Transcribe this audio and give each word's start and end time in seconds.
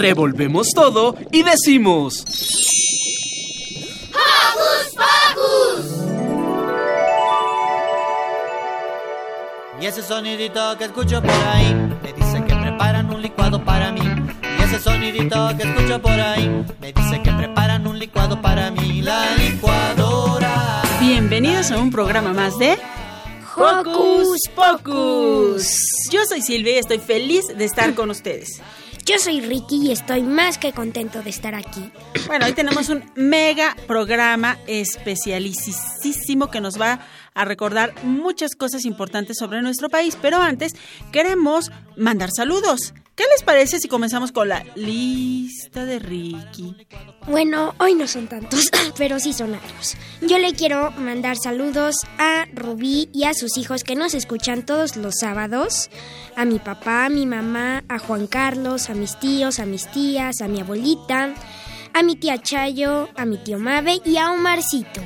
Revolvemos 0.00 0.68
todo 0.74 1.14
y 1.30 1.42
decimos... 1.42 2.24
¡Hocus 4.08 4.94
Pocus! 4.96 5.84
Y 9.78 9.84
ese 9.84 10.02
sonidito 10.02 10.78
que 10.78 10.84
escucho 10.84 11.20
por 11.20 11.30
ahí 11.30 11.74
me 12.02 12.14
dice 12.14 12.42
que 12.46 12.54
preparan 12.56 13.12
un 13.12 13.20
licuado 13.20 13.62
para 13.62 13.92
mí. 13.92 14.00
Y 14.58 14.62
ese 14.62 14.80
sonidito 14.80 15.54
que 15.58 15.68
escucho 15.68 16.00
por 16.00 16.12
ahí 16.18 16.64
me 16.80 16.94
dice 16.94 17.20
que 17.20 17.30
preparan 17.32 17.86
un 17.86 17.98
licuado 17.98 18.40
para 18.40 18.70
mí. 18.70 19.02
La 19.02 19.36
licuadora. 19.36 20.80
Bienvenidos 20.98 21.70
a 21.72 21.78
un 21.78 21.90
programa 21.90 22.32
más 22.32 22.58
de 22.58 22.78
Hocus 23.54 24.48
Pocus. 24.54 25.78
Yo 26.10 26.24
soy 26.24 26.40
Silvia 26.40 26.76
y 26.76 26.78
estoy 26.78 27.00
feliz 27.00 27.48
de 27.54 27.66
estar 27.66 27.94
con 27.94 28.08
ustedes. 28.08 28.62
Yo 29.10 29.18
soy 29.18 29.40
Ricky 29.40 29.88
y 29.88 29.90
estoy 29.90 30.22
más 30.22 30.56
que 30.56 30.72
contento 30.72 31.20
de 31.20 31.30
estar 31.30 31.56
aquí. 31.56 31.90
Bueno, 32.28 32.46
hoy 32.46 32.52
tenemos 32.52 32.90
un 32.90 33.02
mega 33.16 33.76
programa 33.88 34.56
especialísimo 34.68 36.48
que 36.48 36.60
nos 36.60 36.80
va 36.80 37.00
a 37.34 37.44
recordar 37.44 37.92
muchas 38.04 38.54
cosas 38.54 38.84
importantes 38.84 39.36
sobre 39.36 39.62
nuestro 39.62 39.88
país, 39.88 40.16
pero 40.22 40.40
antes 40.40 40.76
queremos 41.10 41.72
mandar 41.96 42.30
saludos. 42.30 42.94
¿Qué 43.14 43.24
les 43.34 43.42
parece 43.44 43.78
si 43.80 43.88
comenzamos 43.88 44.32
con 44.32 44.48
la 44.48 44.64
lista 44.76 45.84
de 45.84 45.98
Ricky? 45.98 46.74
Bueno, 47.26 47.74
hoy 47.78 47.94
no 47.94 48.06
son 48.06 48.28
tantos, 48.28 48.70
pero 48.96 49.20
sí 49.20 49.32
son 49.32 49.52
varios. 49.52 49.96
Yo 50.22 50.38
le 50.38 50.54
quiero 50.54 50.90
mandar 50.92 51.36
saludos 51.36 51.96
a 52.18 52.46
Rubí 52.54 53.10
y 53.12 53.24
a 53.24 53.34
sus 53.34 53.58
hijos 53.58 53.84
que 53.84 53.94
nos 53.94 54.14
escuchan 54.14 54.64
todos 54.64 54.96
los 54.96 55.16
sábados. 55.20 55.90
A 56.36 56.44
mi 56.44 56.58
papá, 56.58 57.06
a 57.06 57.08
mi 57.10 57.26
mamá, 57.26 57.84
a 57.88 57.98
Juan 57.98 58.26
Carlos, 58.26 58.88
a 58.88 58.94
mis 58.94 59.18
tíos, 59.18 59.58
a 59.58 59.66
mis 59.66 59.90
tías, 59.90 60.40
a 60.40 60.48
mi 60.48 60.60
abuelita, 60.60 61.34
a 61.92 62.02
mi 62.02 62.16
tía 62.16 62.38
Chayo, 62.38 63.10
a 63.16 63.26
mi 63.26 63.36
tío 63.36 63.58
Mabe 63.58 64.00
y 64.04 64.16
a 64.16 64.32
Omarcito. 64.32 65.02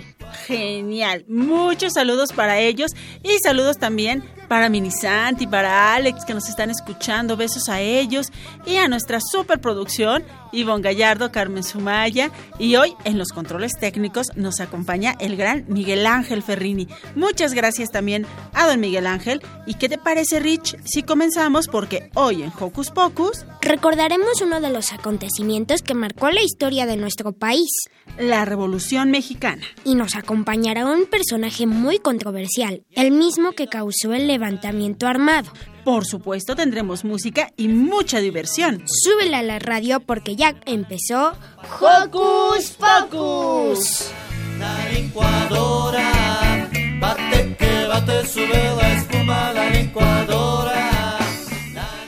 Genial. 0.46 1.24
Muchos 1.28 1.94
saludos 1.94 2.32
para 2.32 2.60
ellos 2.60 2.92
y 3.22 3.38
saludos 3.38 3.78
también 3.78 4.22
para 4.44 4.68
Minisanti, 4.68 5.46
para 5.46 5.94
Alex 5.94 6.24
que 6.24 6.34
nos 6.34 6.48
están 6.48 6.70
escuchando. 6.70 7.36
Besos 7.36 7.68
a 7.68 7.80
ellos 7.80 8.30
y 8.66 8.76
a 8.76 8.88
nuestra 8.88 9.20
superproducción, 9.20 10.24
Ivonne 10.52 10.82
Gallardo, 10.82 11.32
Carmen 11.32 11.64
Sumaya. 11.64 12.30
Y 12.58 12.76
hoy 12.76 12.94
en 13.04 13.18
los 13.18 13.28
controles 13.28 13.78
técnicos 13.78 14.28
nos 14.36 14.60
acompaña 14.60 15.14
el 15.18 15.36
gran 15.36 15.64
Miguel 15.68 16.06
Ángel 16.06 16.42
Ferrini. 16.42 16.88
Muchas 17.14 17.54
gracias 17.54 17.90
también 17.90 18.26
a 18.52 18.66
don 18.66 18.80
Miguel 18.80 19.06
Ángel. 19.06 19.42
¿Y 19.66 19.74
qué 19.74 19.88
te 19.88 19.98
parece, 19.98 20.40
Rich, 20.40 20.76
si 20.84 21.02
comenzamos? 21.02 21.68
Porque 21.68 22.10
hoy 22.14 22.42
en 22.42 22.52
Hocus 22.58 22.90
Pocus 22.90 23.44
recordaremos 23.60 24.40
uno 24.42 24.60
de 24.60 24.70
los 24.70 24.92
acontecimientos 24.92 25.82
que 25.82 25.94
marcó 25.94 26.30
la 26.30 26.42
historia 26.42 26.86
de 26.86 26.96
nuestro 26.96 27.32
país, 27.32 27.70
la 28.18 28.44
Revolución 28.44 29.10
Mexicana. 29.10 29.62
Y 29.84 29.94
nos 29.94 30.14
acompañará 30.14 30.86
un 30.86 31.06
personaje 31.06 31.66
muy 31.66 31.98
controversial, 31.98 32.82
el 32.92 33.10
mismo 33.10 33.52
que 33.52 33.68
causó 33.68 34.12
el 34.12 34.26
levantamiento 34.34 35.06
armado. 35.06 35.52
Por 35.84 36.04
supuesto 36.04 36.56
tendremos 36.56 37.04
música 37.04 37.52
y 37.56 37.68
mucha 37.68 38.18
diversión. 38.18 38.82
Súbela 38.86 39.38
a 39.38 39.42
la 39.42 39.58
radio 39.60 40.00
porque 40.00 40.34
ya 40.34 40.56
empezó 40.66 41.34
Hocus 41.80 42.76
Pocus. 42.78 44.10
La 44.58 44.88
licuadora, 44.88 46.68
bate 47.00 47.56
que 47.56 47.86
bate, 47.86 48.26
sube 48.26 48.74
la 48.76 48.94
espuma, 48.94 49.52
la 49.52 49.70
licuadora. 49.70 51.18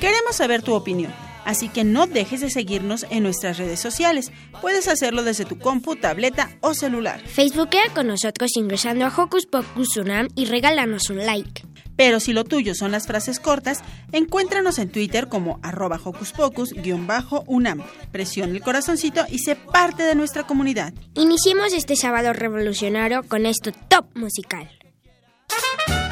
Queremos 0.00 0.34
saber 0.36 0.62
tu 0.62 0.74
opinión. 0.74 1.12
Así 1.44 1.68
que 1.68 1.84
no 1.84 2.08
dejes 2.08 2.40
de 2.40 2.50
seguirnos 2.50 3.06
en 3.08 3.22
nuestras 3.22 3.56
redes 3.56 3.78
sociales. 3.78 4.32
Puedes 4.60 4.88
hacerlo 4.88 5.22
desde 5.22 5.44
tu 5.44 5.60
compu, 5.60 5.94
tableta 5.94 6.50
o 6.60 6.74
celular. 6.74 7.20
Facebookea 7.20 7.94
con 7.94 8.08
nosotros 8.08 8.50
ingresando 8.56 9.04
a 9.04 9.14
Hocus 9.16 9.46
Pocus 9.46 9.96
Unam 9.96 10.26
y 10.34 10.46
regálanos 10.46 11.08
un 11.08 11.24
like. 11.24 11.62
Pero 11.96 12.20
si 12.20 12.32
lo 12.32 12.44
tuyo 12.44 12.74
son 12.74 12.92
las 12.92 13.06
frases 13.06 13.40
cortas, 13.40 13.82
encuéntranos 14.12 14.78
en 14.78 14.90
Twitter 14.90 15.28
como 15.28 15.58
arroba 15.62 16.00
hocus 16.02 16.32
pocus-unam. 16.32 17.82
Presiona 18.12 18.52
el 18.52 18.62
corazoncito 18.62 19.24
y 19.28 19.38
sé 19.38 19.56
parte 19.56 20.02
de 20.02 20.14
nuestra 20.14 20.46
comunidad. 20.46 20.92
Iniciemos 21.14 21.72
este 21.72 21.96
sábado 21.96 22.32
revolucionario 22.32 23.22
con 23.22 23.46
esto 23.46 23.72
top 23.88 24.06
musical. 24.14 24.70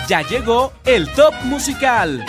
Ya 0.08 0.22
llegó 0.22 0.72
el 0.84 1.08
top 1.12 1.34
musical. 1.44 2.24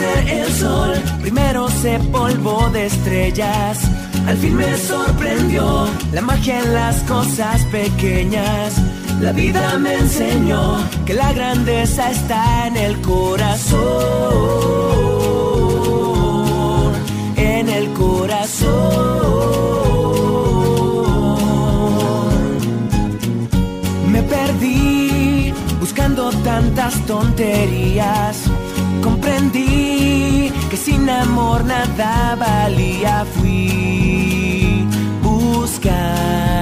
el 0.00 0.52
sol 0.52 0.92
primero 1.20 1.68
se 1.68 1.98
polvo 2.10 2.68
de 2.70 2.86
estrellas? 2.86 3.78
Al 4.26 4.36
fin 4.38 4.56
me 4.56 4.76
sorprendió 4.76 5.86
la 6.12 6.20
magia 6.20 6.58
en 6.60 6.74
las 6.74 7.02
cosas 7.02 7.62
pequeñas. 7.66 8.74
La 9.20 9.32
vida 9.32 9.78
me 9.78 9.94
enseñó 9.94 10.78
que 11.04 11.14
la 11.14 11.32
grandeza 11.32 12.10
está 12.10 12.66
en 12.66 12.76
el 12.76 13.00
corazón, 13.00 13.82
en 17.36 17.68
el 17.68 17.92
corazón. 17.92 18.74
Me 24.10 24.22
perdí 24.22 25.52
buscando 25.78 26.30
tantas 26.42 26.94
tonterías. 27.06 28.50
Comprendí 29.04 30.50
que 30.70 30.76
sin 30.78 31.10
amor 31.10 31.62
nada 31.64 32.34
valía. 32.36 33.26
Fui 33.36 34.88
buscando 35.22 36.54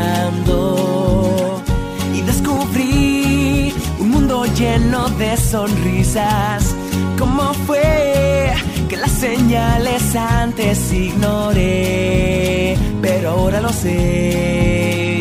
y 2.13 2.21
descubrí 2.23 3.73
un 4.01 4.11
mundo 4.11 4.45
lleno 4.59 5.09
de 5.11 5.37
sonrisas. 5.37 6.75
¿Cómo 7.17 7.55
fue 7.67 8.53
que 8.89 8.97
las 8.97 9.13
señales 9.13 10.17
antes 10.17 10.93
ignoré? 10.93 12.77
Pero 13.01 13.31
ahora 13.31 13.61
lo 13.61 13.73
sé. 13.73 15.13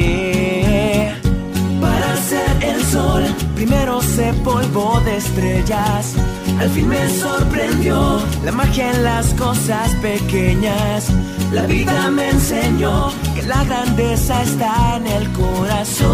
Para 1.80 2.18
ser 2.18 2.64
el 2.64 2.84
sol, 2.84 3.24
primero 3.54 4.02
se 4.02 4.34
polvo 4.44 5.00
de 5.06 5.18
estrellas. 5.18 6.16
Al 6.60 6.70
fin 6.70 6.88
me 6.88 7.10
sorprendió 7.10 8.22
la 8.44 8.52
magia 8.52 8.92
en 8.92 9.04
las 9.04 9.34
cosas 9.34 9.94
pequeñas. 9.96 11.10
La 11.52 11.66
vida 11.66 12.10
me 12.12 12.30
enseñó 12.30 13.12
que 13.36 13.44
la 13.44 13.64
grandeza 13.64 14.44
está 14.44 14.98
en 14.98 15.08
el 15.08 15.32
corazón. 15.34 16.10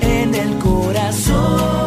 En 0.00 0.34
el 0.34 0.58
corazón. 0.58 1.83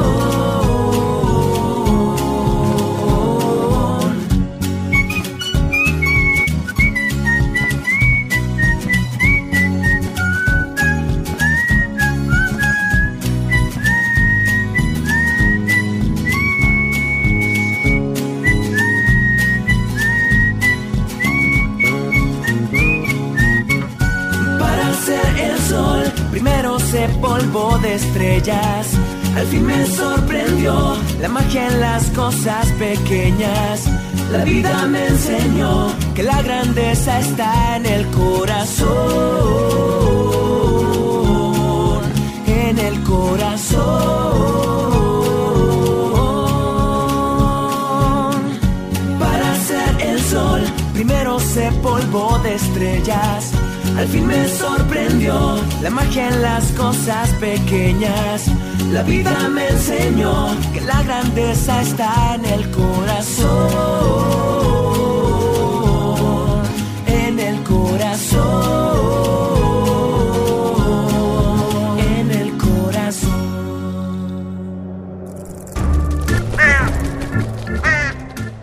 Polvo 27.21 27.77
de 27.79 27.95
estrellas. 27.95 28.87
Al 29.35 29.45
fin 29.47 29.65
me 29.65 29.85
sorprendió 29.85 30.97
la 31.21 31.29
magia 31.29 31.67
en 31.67 31.79
las 31.79 32.09
cosas 32.11 32.71
pequeñas. 32.73 33.85
La 34.31 34.43
vida 34.43 34.87
me 34.87 35.05
enseñó 35.07 35.93
que 36.15 36.23
la 36.23 36.41
grandeza 36.41 37.19
está 37.19 37.77
en 37.77 37.85
el 37.85 38.07
corazón. 38.07 38.87
En 42.47 42.79
el 42.79 43.03
corazón. 43.03 43.77
Para 49.19 49.55
ser 49.67 50.01
el 50.01 50.19
sol, 50.21 50.61
primero 50.93 51.39
sé 51.39 51.71
polvo 51.83 52.39
de 52.39 52.55
estrellas. 52.55 53.56
Al 53.97 54.07
fin 54.09 54.27
me 54.27 54.47
sorprendió 54.47 55.59
la 55.81 55.89
magia 55.89 56.27
en 56.27 56.43
las 56.43 56.71
cosas 56.73 57.31
pequeñas. 57.39 58.45
La 58.91 59.01
vida 59.01 59.49
me 59.49 59.67
enseñó 59.69 60.55
que 60.71 60.81
la 60.81 61.01
grandeza 61.01 61.81
está 61.81 62.35
en 62.35 62.45
el 62.45 62.69
corazón. 62.69 63.47
En 67.07 67.39
el 67.39 67.63
corazón. 67.63 68.37
En 71.99 72.31
el 72.31 72.55
corazón. 72.57 73.31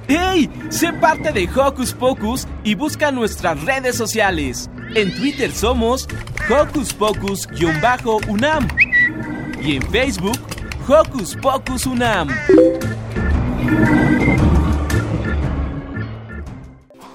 ¡Hey! 0.07 0.49
Sé 0.71 0.93
parte 0.93 1.33
de 1.33 1.49
Hocus 1.49 1.93
Pocus 1.93 2.47
y 2.63 2.77
busca 2.77 3.11
nuestras 3.11 3.61
redes 3.65 3.97
sociales. 3.97 4.71
En 4.95 5.15
Twitter 5.15 5.51
somos 5.51 6.07
Hocus 6.49 6.93
Pocus-UNAM 6.95 8.69
y 9.63 9.77
en 9.77 9.83
Facebook 9.91 10.39
Hocus 10.87 11.37
Pocus 11.37 11.87
UNAM. 11.87 12.29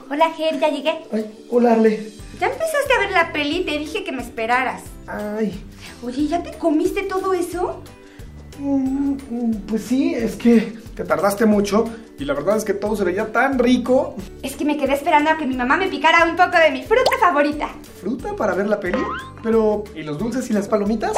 Hola, 0.10 0.32
Ger, 0.36 0.60
ya 0.60 0.70
llegué. 0.70 0.94
Ay, 1.12 1.26
hola, 1.50 1.74
Ale. 1.74 2.12
Ya 2.40 2.48
empezaste 2.48 2.94
a 2.96 3.00
ver 3.00 3.12
la 3.12 3.32
peli, 3.32 3.64
te 3.64 3.78
dije 3.78 4.04
que 4.04 4.12
me 4.12 4.22
esperaras. 4.22 4.84
Ay, 5.08 5.64
Oye, 6.04 6.28
¿ya 6.28 6.42
te 6.44 6.58
comiste 6.58 7.04
todo 7.04 7.34
eso? 7.34 7.82
mm, 8.58 9.12
mm, 9.30 9.52
pues 9.68 9.84
sí, 9.84 10.14
es 10.14 10.36
que 10.36 10.74
te 10.96 11.04
tardaste 11.04 11.46
mucho 11.46 11.86
y 12.20 12.26
la 12.26 12.34
verdad 12.34 12.58
es 12.58 12.66
que 12.66 12.74
todo 12.74 12.96
se 12.98 13.06
veía 13.06 13.32
tan 13.32 13.58
rico. 13.58 14.16
Es 14.44 14.56
que 14.56 14.66
me 14.66 14.78
quedé 14.78 14.94
esperando 14.94 15.30
a 15.32 15.38
que 15.38 15.46
mi 15.46 15.56
mamá 15.56 15.78
me 15.78 15.88
picara 15.88 16.26
un 16.26 16.36
poco 16.36 16.58
de 16.58 16.70
mi 16.72 16.84
fruta 16.84 17.12
favorita. 17.20 17.70
¿Fruta 18.02 18.36
para 18.36 18.54
ver 18.54 18.68
la 18.68 18.80
peli? 18.80 19.00
Pero, 19.42 19.86
¿y 19.96 20.04
los 20.04 20.20
dulces 20.20 20.50
y 20.50 20.54
las 20.54 20.68
palomitas? 20.68 21.14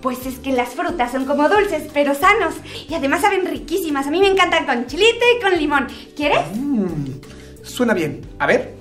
Pues 0.00 0.24
es 0.26 0.38
que 0.38 0.52
las 0.52 0.70
frutas 0.70 1.10
son 1.12 1.24
como 1.26 1.48
dulces, 1.48 1.90
pero 1.92 2.14
sanos. 2.14 2.54
Y 2.88 2.94
además 2.94 3.22
saben 3.22 3.46
riquísimas. 3.46 4.06
A 4.06 4.10
mí 4.10 4.20
me 4.20 4.28
encantan 4.28 4.64
con 4.64 4.86
chilito 4.86 5.24
y 5.36 5.42
con 5.42 5.58
limón. 5.58 5.88
¿Quieres? 6.16 6.40
Mmm, 6.54 7.04
suena 7.62 7.92
bien. 7.92 8.20
A 8.38 8.46
ver. 8.46 8.74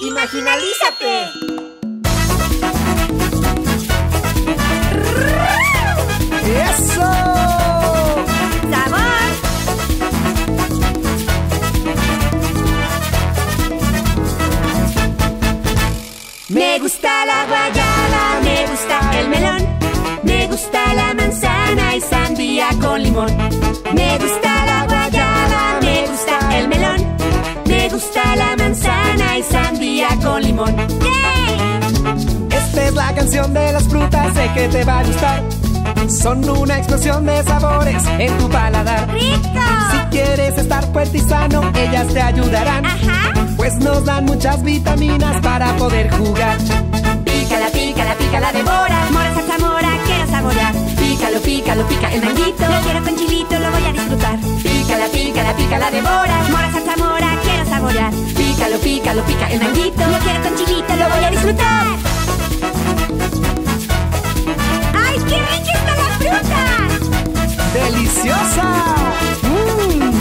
¡Imaginalízate! 0.00 1.73
Limón. 23.04 23.30
Me 23.94 24.18
gusta 24.18 24.66
la 24.66 24.86
guayaba, 24.86 25.80
me 25.82 26.06
gusta 26.06 26.58
el 26.58 26.68
melón, 26.68 27.16
me 27.66 27.88
gusta 27.88 28.36
la 28.36 28.56
manzana 28.56 29.38
y 29.38 29.42
sandía 29.42 30.08
con 30.22 30.42
limón. 30.42 30.76
¡Yay! 30.76 32.50
Esta 32.50 32.84
es 32.86 32.94
la 32.94 33.14
canción 33.14 33.54
de 33.54 33.72
las 33.72 33.84
frutas, 33.84 34.34
sé 34.34 34.50
que 34.54 34.68
te 34.68 34.84
va 34.84 35.00
a 35.00 35.04
gustar. 35.04 35.42
Son 36.08 36.48
una 36.48 36.78
explosión 36.78 37.24
de 37.24 37.42
sabores 37.44 38.02
en 38.18 38.38
tu 38.38 38.48
paladar. 38.48 39.08
¡Rico! 39.12 39.60
Si 39.90 39.98
quieres 40.10 40.58
estar 40.58 40.84
fuerte 40.92 41.18
y 41.18 41.20
sano, 41.20 41.70
ellas 41.74 42.08
te 42.08 42.20
ayudarán. 42.20 42.84
Ajá. 42.84 43.32
Pues 43.56 43.74
nos 43.76 44.04
dan 44.04 44.24
muchas 44.24 44.62
vitaminas 44.62 45.40
para 45.40 45.74
poder 45.76 46.10
jugar. 46.10 46.58
Pícala, 47.24 47.68
pícala, 47.68 48.14
pícala, 48.16 48.52
devora. 48.52 49.08
Mora, 49.10 49.34
salsa, 49.34 49.58
mora, 49.58 49.98
quiero 50.04 50.26
saborear. 50.26 50.83
Pícalo, 51.34 51.42
pícalo, 51.42 51.88
pica 51.88 52.12
el 52.12 52.22
manguito. 52.22 52.64
Lo 52.68 52.80
quiero 52.82 53.02
con 53.02 53.16
chilito, 53.16 53.58
lo 53.58 53.70
voy 53.70 53.84
a 53.84 53.92
disfrutar. 53.92 54.38
Pícala, 54.62 55.06
pícala, 55.08 55.56
pícala, 55.56 55.90
devora. 55.90 56.44
Mora, 56.50 56.70
salsa, 56.72 56.96
mora, 56.96 57.38
quiero 57.42 57.64
saborear. 57.66 58.12
Pícalo, 58.36 58.78
pícalo, 58.78 59.24
pica 59.24 59.50
el 59.50 59.60
manguito. 59.60 60.06
Lo 60.06 60.18
quiero 60.18 60.42
con 60.44 60.54
chilito, 60.54 60.96
lo 60.96 61.08
voy 61.08 61.24
a 61.24 61.30
disfrutar. 61.30 61.86
¡Ay, 64.94 65.18
qué 65.28 65.38
rica 65.50 65.72
está 65.74 65.94
la 65.96 66.08
fruta! 66.20 66.62
¡Deliciosa! 67.74 68.66
¡Mmm! 69.42 70.12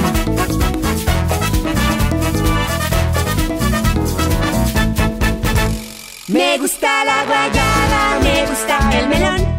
Me 6.27 6.57
gusta 6.57 7.06
la 7.06 7.24
guayaba, 7.25 8.19
me 8.24 8.45
gusta 8.48 8.80
el 9.00 9.07
melón, 9.10 9.42
me 9.42 9.53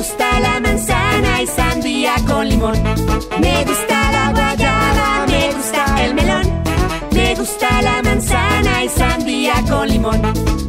gusta 0.00 0.40
la 0.40 0.60
manzana 0.60 1.42
y 1.42 1.46
sandía 1.46 2.14
con 2.26 2.48
limón. 2.48 2.72
Me 3.38 3.64
gusta 3.66 4.12
la 4.12 4.32
guayaba, 4.32 5.26
me 5.26 5.52
gusta 5.52 6.04
el 6.04 6.14
melón, 6.14 6.62
me 7.12 7.34
gusta 7.34 7.82
la 7.82 8.02
manzana 8.02 8.84
y 8.84 8.88
sandía 8.88 9.62
con 9.68 9.88
limón. 9.88 10.59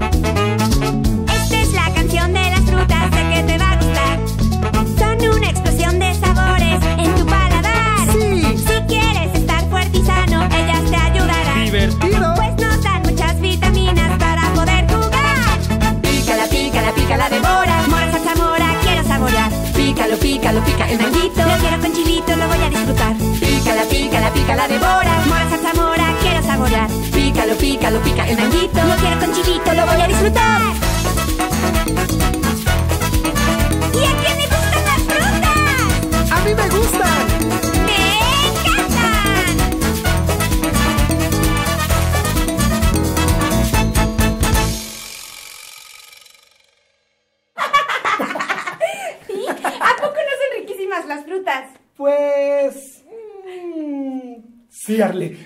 Pica 20.66 20.90
el 20.90 21.00
manguito. 21.00 21.42
Lo 21.42 21.58
quiero 21.58 21.80
con 21.80 21.94
chilito, 21.94 22.36
lo 22.36 22.48
voy 22.48 22.62
a 22.62 22.70
disfrutar. 22.70 23.16
Pícala, 23.40 23.84
pícala, 23.84 24.34
pícala, 24.34 24.68
devora. 24.68 25.14
Mora, 25.28 25.50
salsa, 25.50 25.74
mora, 25.74 26.16
quiero 26.22 26.44
saborear. 26.44 26.90
Pícalo, 27.14 27.56
pícalo, 27.56 28.00
pica 28.02 28.28
el 28.28 28.38
manguito. 28.38 28.84
Lo 28.84 28.96
quiero 28.96 29.20
con 29.20 29.34
chilito, 29.34 29.74
lo 29.74 29.86
voy 29.86 30.02
a 30.02 30.08
disfrutar. 30.08 30.71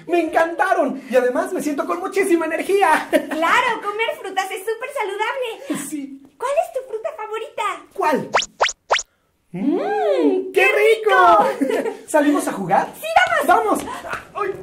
Me 0.08 0.22
encantaron. 0.22 1.02
Y 1.10 1.16
además 1.16 1.54
me 1.54 1.62
siento 1.62 1.86
con 1.86 2.00
muchísima 2.00 2.46
energía. 2.46 3.08
Claro, 3.10 3.82
comer 3.84 4.10
frutas 4.22 4.50
es 4.52 4.60
súper 4.60 4.90
saludable. 4.94 5.80
Sí. 5.90 6.22
¿Cuál 6.38 6.52
es 6.66 6.74
tu 6.74 6.90
fruta 6.90 7.10
favorita? 7.16 7.64
¿Cuál? 7.94 8.30
¡Mmm! 9.52 10.52
¡Qué 10.54 10.68
rico! 10.68 11.92
¿Salimos 12.08 12.48
a 12.48 12.52
jugar? 12.52 12.90
¡Sí, 13.00 13.08
vamos! 13.48 13.80
¡Vamos! 13.86 14.56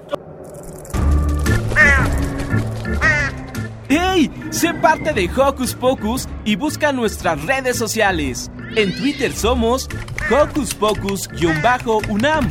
¡Hey! 3.89 4.31
Sé 4.51 4.75
parte 4.75 5.13
de 5.13 5.31
Hocus 5.35 5.75
Pocus 5.75 6.29
y 6.45 6.57
busca 6.57 6.93
nuestras 6.93 7.43
redes 7.45 7.77
sociales. 7.77 8.51
En 8.77 8.95
Twitter 8.97 9.33
somos 9.33 9.89
Hocus 10.31 10.75
Pocus-UNAM 10.75 12.49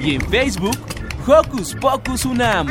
y 0.00 0.14
en 0.14 0.20
Facebook 0.30 0.78
Hocus 1.26 1.74
Pocus 1.74 2.24
UNAM. 2.24 2.66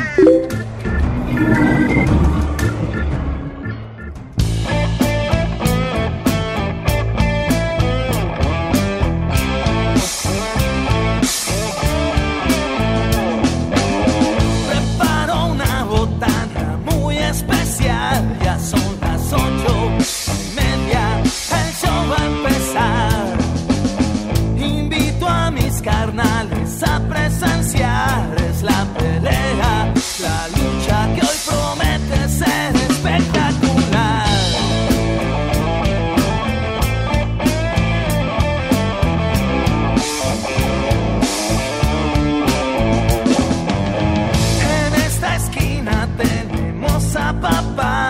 Papai. 47.32 48.09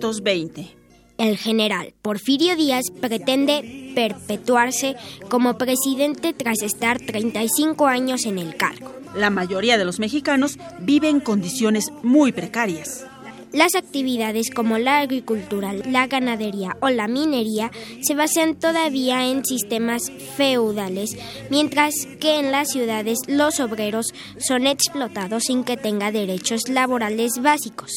...1920... 0.00 0.76
El 1.18 1.38
general 1.38 1.94
Porfirio 2.02 2.56
Díaz 2.56 2.90
pretende 3.00 3.92
perpetuarse 3.94 4.96
como 5.30 5.56
presidente 5.56 6.34
tras 6.34 6.60
estar 6.60 6.98
35 6.98 7.86
años 7.86 8.26
en 8.26 8.38
el 8.38 8.54
cargo. 8.56 8.92
La 9.14 9.30
mayoría 9.30 9.78
de 9.78 9.86
los 9.86 9.98
mexicanos 9.98 10.58
vive 10.80 11.08
en 11.08 11.20
condiciones 11.20 11.90
muy 12.02 12.32
precarias. 12.32 13.06
Las 13.52 13.74
actividades 13.74 14.50
como 14.50 14.76
la 14.76 14.98
agricultura, 14.98 15.72
la 15.72 16.06
ganadería 16.06 16.76
o 16.82 16.90
la 16.90 17.08
minería 17.08 17.70
se 18.02 18.14
basan 18.14 18.56
todavía 18.56 19.26
en 19.30 19.46
sistemas 19.46 20.12
feudales, 20.36 21.16
mientras 21.48 21.94
que 22.20 22.38
en 22.38 22.52
las 22.52 22.68
ciudades 22.68 23.20
los 23.28 23.60
obreros 23.60 24.12
son 24.38 24.66
explotados 24.66 25.44
sin 25.44 25.64
que 25.64 25.78
tenga 25.78 26.12
derechos 26.12 26.68
laborales 26.68 27.40
básicos. 27.40 27.92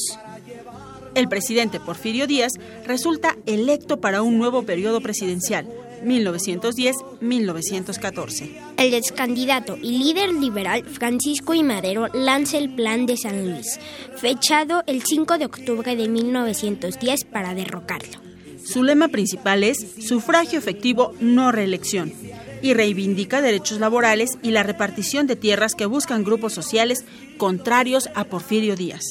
El 1.15 1.27
presidente 1.27 1.79
Porfirio 1.79 2.27
Díaz 2.27 2.53
resulta 2.85 3.35
electo 3.45 3.99
para 3.99 4.21
un 4.21 4.37
nuevo 4.37 4.63
periodo 4.63 5.01
presidencial, 5.01 5.67
1910-1914. 6.03 8.49
El 8.77 8.93
ex 8.93 9.11
candidato 9.11 9.77
y 9.81 9.97
líder 9.97 10.33
liberal 10.33 10.83
Francisco 10.85 11.53
I. 11.53 11.63
Madero 11.63 12.07
lanza 12.13 12.57
el 12.57 12.73
Plan 12.73 13.05
de 13.05 13.17
San 13.17 13.49
Luis, 13.49 13.79
fechado 14.15 14.83
el 14.87 15.03
5 15.03 15.37
de 15.37 15.45
octubre 15.45 15.95
de 15.95 16.07
1910 16.07 17.25
para 17.25 17.53
derrocarlo. 17.53 18.19
Su 18.63 18.83
lema 18.83 19.07
principal 19.07 19.63
es 19.63 19.77
sufragio 20.05 20.59
efectivo, 20.59 21.13
no 21.19 21.51
reelección, 21.51 22.13
y 22.61 22.73
reivindica 22.73 23.41
derechos 23.41 23.79
laborales 23.79 24.31
y 24.43 24.51
la 24.51 24.63
repartición 24.63 25.27
de 25.27 25.35
tierras 25.35 25.75
que 25.75 25.85
buscan 25.85 26.23
grupos 26.23 26.53
sociales 26.53 27.05
contrarios 27.37 28.09
a 28.15 28.25
Porfirio 28.25 28.75
Díaz. 28.75 29.03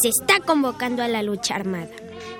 Se 0.00 0.08
está 0.08 0.40
convocando 0.40 1.02
a 1.02 1.08
la 1.08 1.22
lucha 1.22 1.54
armada. 1.54 1.88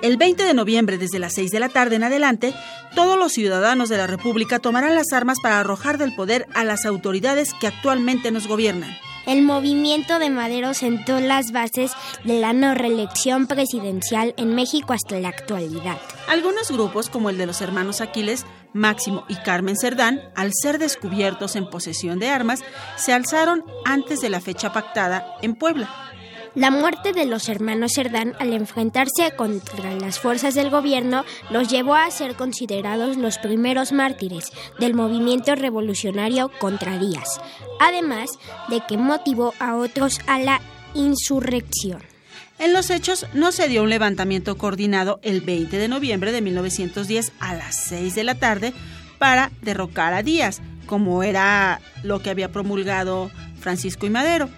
El 0.01 0.17
20 0.17 0.43
de 0.43 0.53
noviembre, 0.53 0.97
desde 0.97 1.19
las 1.19 1.33
6 1.33 1.51
de 1.51 1.59
la 1.59 1.69
tarde 1.69 1.95
en 1.95 2.03
adelante, 2.03 2.53
todos 2.95 3.17
los 3.17 3.33
ciudadanos 3.33 3.89
de 3.89 3.97
la 3.97 4.07
República 4.07 4.59
tomarán 4.59 4.95
las 4.95 5.13
armas 5.13 5.39
para 5.41 5.59
arrojar 5.59 5.97
del 5.97 6.15
poder 6.15 6.47
a 6.53 6.63
las 6.63 6.85
autoridades 6.85 7.53
que 7.53 7.67
actualmente 7.67 8.31
nos 8.31 8.47
gobiernan. 8.47 8.95
El 9.25 9.41
movimiento 9.41 10.19
de 10.19 10.29
Madero 10.29 10.75
sentó 10.75 11.19
las 11.19 11.51
bases 11.51 11.91
de 12.23 12.39
la 12.39 12.53
no 12.53 12.75
reelección 12.75 13.47
presidencial 13.47 14.35
en 14.37 14.53
México 14.53 14.93
hasta 14.93 15.19
la 15.19 15.29
actualidad. 15.29 15.97
Algunos 16.27 16.69
grupos, 16.69 17.09
como 17.09 17.31
el 17.31 17.37
de 17.37 17.47
los 17.47 17.61
hermanos 17.61 18.01
Aquiles, 18.01 18.45
Máximo 18.73 19.25
y 19.27 19.35
Carmen 19.35 19.77
Cerdán, 19.77 20.21
al 20.35 20.51
ser 20.53 20.77
descubiertos 20.77 21.55
en 21.55 21.69
posesión 21.69 22.19
de 22.19 22.29
armas, 22.29 22.59
se 22.97 23.13
alzaron 23.13 23.63
antes 23.83 24.21
de 24.21 24.29
la 24.29 24.41
fecha 24.41 24.71
pactada 24.73 25.25
en 25.41 25.55
Puebla. 25.55 25.89
La 26.55 26.71
muerte 26.71 27.11
de 27.11 27.25
los 27.25 27.49
hermanos 27.49 27.91
Cerdán 27.95 28.33
al 28.39 28.53
enfrentarse 28.53 29.35
contra 29.35 29.93
las 29.95 30.19
fuerzas 30.19 30.55
del 30.55 30.69
gobierno 30.69 31.25
los 31.49 31.67
llevó 31.67 31.95
a 31.95 32.09
ser 32.11 32.35
considerados 32.35 33.17
los 33.17 33.37
primeros 33.39 33.91
mártires 33.91 34.53
del 34.79 34.93
movimiento 34.93 35.53
revolucionario 35.55 36.49
contra 36.57 36.97
Díaz, 36.97 37.41
además 37.81 38.29
de 38.69 38.81
que 38.87 38.97
motivó 38.97 39.53
a 39.59 39.75
otros 39.75 40.21
a 40.27 40.39
la 40.39 40.61
insurrección. 40.93 42.01
En 42.57 42.71
los 42.71 42.89
hechos 42.89 43.25
no 43.33 43.51
se 43.51 43.67
dio 43.67 43.83
un 43.83 43.89
levantamiento 43.89 44.57
coordinado 44.57 45.19
el 45.23 45.41
20 45.41 45.77
de 45.77 45.89
noviembre 45.89 46.31
de 46.31 46.39
1910 46.39 47.33
a 47.41 47.53
las 47.53 47.75
6 47.75 48.15
de 48.15 48.23
la 48.23 48.35
tarde 48.35 48.73
para 49.19 49.51
derrocar 49.61 50.13
a 50.13 50.23
Díaz, 50.23 50.61
como 50.85 51.21
era 51.21 51.81
lo 52.03 52.21
que 52.21 52.29
había 52.29 52.53
promulgado 52.53 53.29
Francisco 53.59 54.05
y 54.05 54.09
Madero. 54.09 54.49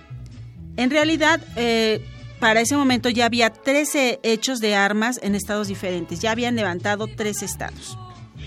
En 0.78 0.92
realidad, 0.92 1.42
eh, 1.56 2.06
para 2.40 2.62
ese 2.62 2.78
momento 2.78 3.10
ya 3.10 3.26
había 3.26 3.50
13 3.50 4.20
hechos 4.24 4.60
de 4.60 4.76
armas 4.76 5.20
en 5.24 5.36
estados 5.36 5.68
diferentes, 5.68 6.20
ya 6.20 6.32
habían 6.32 6.56
levantado 6.56 7.08
tres 7.08 7.42
estados. 7.42 7.98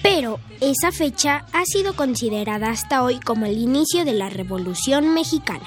Pero 0.02 0.40
esa 0.60 0.92
fecha 0.92 1.44
ha 1.52 1.64
sido 1.64 1.94
considerada 1.94 2.70
hasta 2.70 3.02
hoy 3.02 3.20
como 3.20 3.46
el 3.46 3.58
inicio 3.58 4.04
de 4.04 4.14
la 4.14 4.30
Revolución 4.30 5.12
Mexicana. 5.12 5.66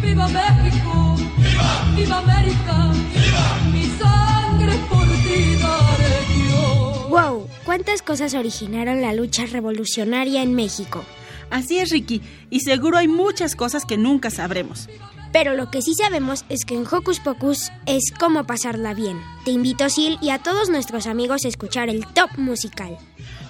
¡Viva 0.00 0.28
México! 0.28 1.16
¡Viva! 1.36 1.92
¡Viva 1.96 2.18
América! 2.18 2.92
¡Viva! 3.12 3.58
Mi 3.72 3.86
sangre 3.98 4.72
por 4.88 5.04
ti 5.04 5.56
daré 5.60 6.48
yo. 6.48 7.08
¡Wow! 7.08 7.48
¿Cuántas 7.64 8.02
cosas 8.02 8.34
originaron 8.34 9.02
la 9.02 9.12
lucha 9.12 9.44
revolucionaria 9.46 10.42
en 10.42 10.54
México? 10.54 11.04
Así 11.50 11.78
es, 11.78 11.90
Ricky, 11.90 12.22
y 12.50 12.60
seguro 12.60 12.98
hay 12.98 13.08
muchas 13.08 13.56
cosas 13.56 13.84
que 13.84 13.96
nunca 13.96 14.30
sabremos. 14.30 14.88
Pero 15.32 15.54
lo 15.54 15.70
que 15.70 15.82
sí 15.82 15.94
sabemos 15.94 16.44
es 16.48 16.64
que 16.64 16.74
en 16.74 16.86
Hocus 16.90 17.20
Pocus 17.20 17.70
es 17.84 18.12
cómo 18.18 18.44
pasarla 18.44 18.94
bien. 18.94 19.20
Te 19.44 19.50
invito, 19.50 19.88
Sil, 19.92 20.16
y 20.22 20.30
a 20.30 20.38
todos 20.38 20.70
nuestros 20.70 21.06
amigos 21.06 21.44
a 21.44 21.48
escuchar 21.48 21.90
el 21.90 22.06
top 22.06 22.30
musical. 22.38 22.96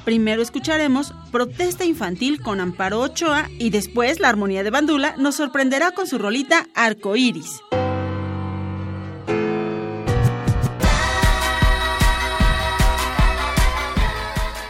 Primero 0.05 0.43
escucharemos 0.43 1.13
Protesta 1.33 1.85
Infantil 1.85 2.41
con 2.41 2.61
Amparo 2.61 3.01
Ochoa 3.01 3.49
y 3.59 3.71
después 3.71 4.21
la 4.21 4.29
armonía 4.29 4.63
de 4.63 4.71
Bandula 4.71 5.15
nos 5.17 5.37
sorprenderá 5.37 5.93
con 5.93 6.07
su 6.07 6.19
rolita 6.19 6.67
Arcoíris. 6.75 7.61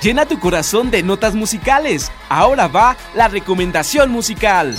Llena 0.06 0.24
tu 0.24 0.38
corazón 0.38 0.92
de 0.92 1.02
notas 1.02 1.34
musicales. 1.34 2.12
Ahora 2.28 2.68
va 2.68 2.96
la 3.16 3.26
recomendación 3.26 4.12
musical. 4.12 4.78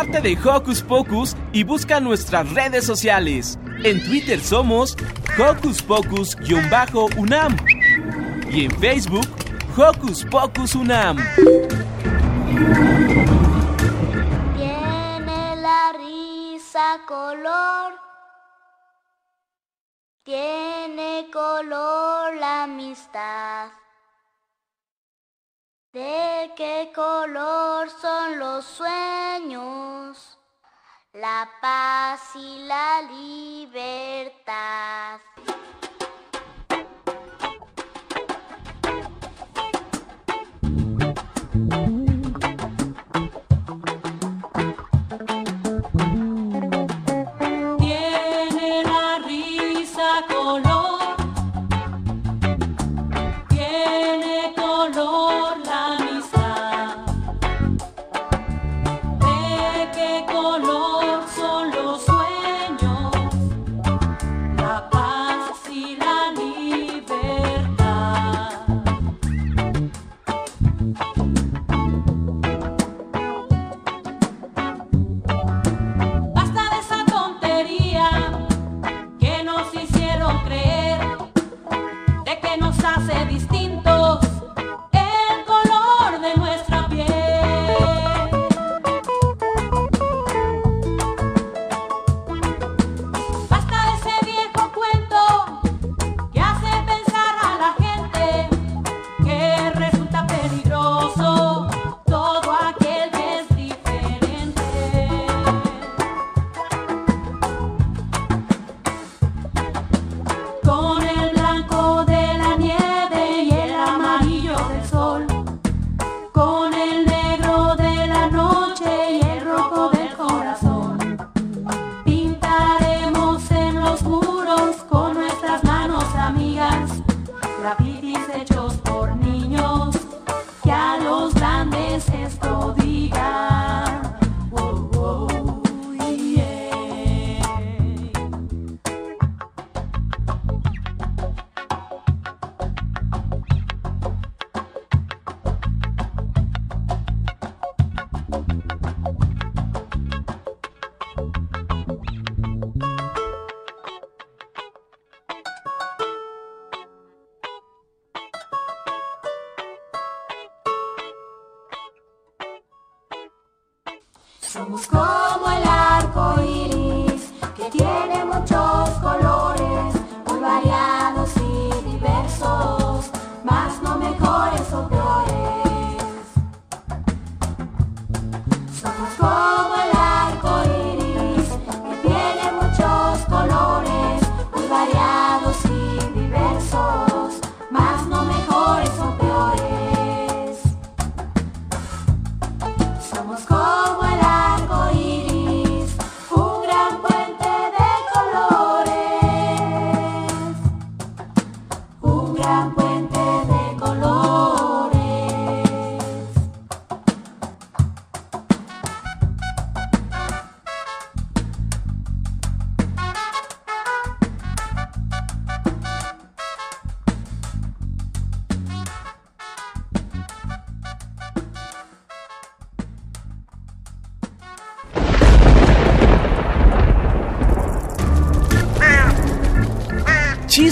parte 0.00 0.22
de 0.22 0.38
Hocus 0.42 0.80
Pocus 0.80 1.36
y 1.52 1.62
busca 1.62 2.00
nuestras 2.00 2.50
redes 2.54 2.86
sociales. 2.86 3.58
En 3.84 4.02
Twitter 4.02 4.40
somos 4.40 4.96
Hocus 5.38 5.82
Pocus-UNAM 5.82 7.54
y 8.50 8.64
en 8.64 8.70
Facebook 8.80 9.28
Hocus 9.76 10.24
Pocus 10.24 10.74
UNAM. 10.74 11.18
Tiene 14.56 15.56
la 15.56 15.92
risa 15.98 17.00
color, 17.06 17.92
tiene 20.24 21.26
color 21.30 22.36
la 22.36 22.62
amistad. 22.62 23.79
¿De 25.92 26.52
qué 26.56 26.92
color 26.94 27.90
son 27.90 28.38
los 28.38 28.64
sueños? 28.64 30.38
La 31.14 31.50
paz 31.60 32.20
y 32.36 32.64
la 32.64 33.02
libertad. 33.10 35.18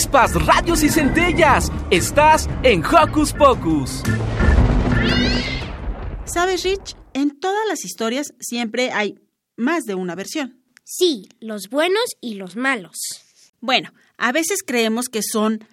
Chispas, 0.09 0.35
radios 0.47 0.83
y 0.83 0.89
centellas. 0.89 1.71
Estás 1.91 2.49
en 2.63 2.83
Hocus 2.85 3.33
Pocus. 3.33 4.03
¿Sabes, 6.25 6.63
Rich? 6.63 6.97
En 7.13 7.39
todas 7.39 7.67
las 7.69 7.85
historias 7.85 8.33
siempre 8.41 8.91
hay 8.91 9.19
más 9.57 9.85
de 9.85 9.95
una 9.95 10.15
versión. 10.15 10.63
Sí, 10.85 11.29
los 11.41 11.69
buenos 11.69 12.05
y 12.21 12.35
los 12.35 12.57
malos. 12.57 12.97
Bueno, 13.61 13.93
a 14.17 14.33
veces 14.33 14.61
creemos 14.67 15.09
que 15.09 15.21
son 15.23 15.67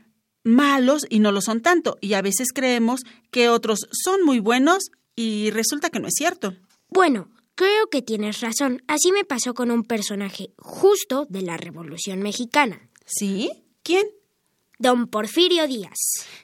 malos 0.44 1.06
y 1.10 1.20
no 1.20 1.32
lo 1.32 1.42
son 1.42 1.62
tanto, 1.62 1.98
y 2.02 2.14
a 2.14 2.22
veces 2.22 2.50
creemos 2.54 3.02
que 3.32 3.50
otros 3.50 3.88
son 3.92 4.24
muy 4.24 4.40
buenos 4.40 4.92
y 5.16 5.50
resulta 5.52 5.90
que 5.90 6.00
no 6.00 6.08
es 6.08 6.14
cierto. 6.16 6.56
Bueno, 6.90 7.30
creo 7.56 7.88
que 7.90 8.02
tienes 8.02 8.42
razón. 8.42 8.82
Así 8.88 9.12
me 9.12 9.24
pasó 9.24 9.54
con 9.54 9.72
un 9.72 9.84
personaje 9.84 10.50
justo 10.58 11.26
de 11.30 11.42
la 11.42 11.58
Revolución 11.58 12.22
Mexicana. 12.22 12.90
¿Sí? 13.06 13.50
¿Quién? 13.84 14.06
Don 14.80 15.08
Porfirio 15.08 15.68
Díaz. 15.68 15.98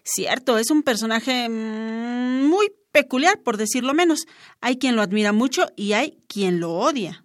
Cierto, 0.03 0.57
es 0.57 0.71
un 0.71 0.83
personaje 0.83 1.49
mm, 1.49 2.47
muy 2.47 2.71
peculiar, 2.91 3.41
por 3.41 3.57
decirlo 3.57 3.93
menos. 3.93 4.25
Hay 4.61 4.77
quien 4.77 4.95
lo 4.95 5.01
admira 5.01 5.31
mucho 5.31 5.67
y 5.75 5.93
hay 5.93 6.17
quien 6.27 6.59
lo 6.59 6.73
odia. 6.73 7.23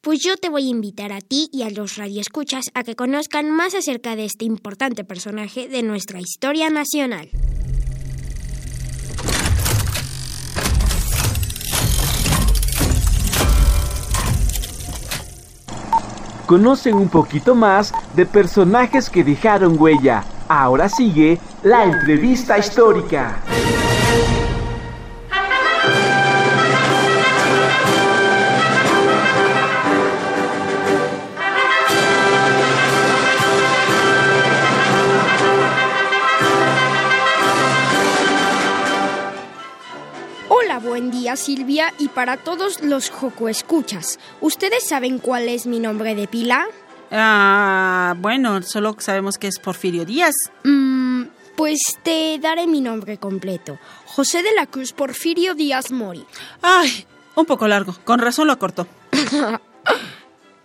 Pues 0.00 0.20
yo 0.20 0.36
te 0.36 0.48
voy 0.48 0.66
a 0.66 0.70
invitar 0.70 1.12
a 1.12 1.20
ti 1.20 1.48
y 1.52 1.62
a 1.62 1.70
los 1.70 1.96
radioescuchas 1.96 2.66
a 2.74 2.84
que 2.84 2.94
conozcan 2.94 3.50
más 3.50 3.74
acerca 3.74 4.14
de 4.14 4.24
este 4.24 4.44
importante 4.44 5.02
personaje 5.02 5.68
de 5.68 5.82
nuestra 5.82 6.20
historia 6.20 6.70
nacional. 6.70 7.28
Conocen 16.46 16.94
un 16.94 17.08
poquito 17.08 17.56
más 17.56 17.92
de 18.14 18.24
personajes 18.24 19.10
que 19.10 19.24
dejaron 19.24 19.76
huella. 19.78 20.22
Ahora 20.48 20.88
sigue 20.88 21.40
la 21.64 21.84
entrevista 21.84 22.56
histórica. 22.56 23.36
Buen 41.06 41.20
día 41.20 41.36
Silvia 41.36 41.94
y 41.98 42.08
para 42.08 42.36
todos 42.36 42.82
los 42.82 43.10
Joco 43.10 43.48
escuchas. 43.48 44.18
¿Ustedes 44.40 44.88
saben 44.88 45.18
cuál 45.18 45.48
es 45.48 45.66
mi 45.66 45.78
nombre 45.78 46.16
de 46.16 46.26
pila? 46.26 46.66
Ah, 47.12 48.14
bueno, 48.18 48.60
solo 48.62 48.96
sabemos 48.98 49.38
que 49.38 49.46
es 49.46 49.60
Porfirio 49.60 50.04
Díaz. 50.04 50.34
Mm, 50.64 51.24
pues 51.56 51.78
te 52.02 52.38
daré 52.40 52.66
mi 52.66 52.80
nombre 52.80 53.18
completo. 53.18 53.78
José 54.06 54.42
de 54.42 54.52
la 54.54 54.66
Cruz 54.66 54.92
Porfirio 54.92 55.54
Díaz 55.54 55.92
Mori. 55.92 56.26
Ay, 56.62 57.06
un 57.36 57.46
poco 57.46 57.68
largo. 57.68 57.94
Con 58.04 58.18
razón 58.18 58.48
lo 58.48 58.52
acortó. 58.52 58.88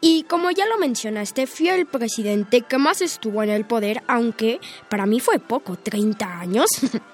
Y 0.04 0.24
como 0.24 0.50
ya 0.50 0.66
lo 0.66 0.80
mencionaste, 0.80 1.46
fui 1.46 1.70
el 1.70 1.86
presidente 1.86 2.62
que 2.62 2.80
más 2.80 3.04
estuvo 3.04 3.44
en 3.44 3.52
el 3.52 3.66
poder, 3.66 4.02
aunque 4.08 4.60
para 4.90 5.06
mí 5.06 5.20
fue 5.20 5.38
poco, 5.38 5.76
30 5.78 6.40
años. 6.40 6.66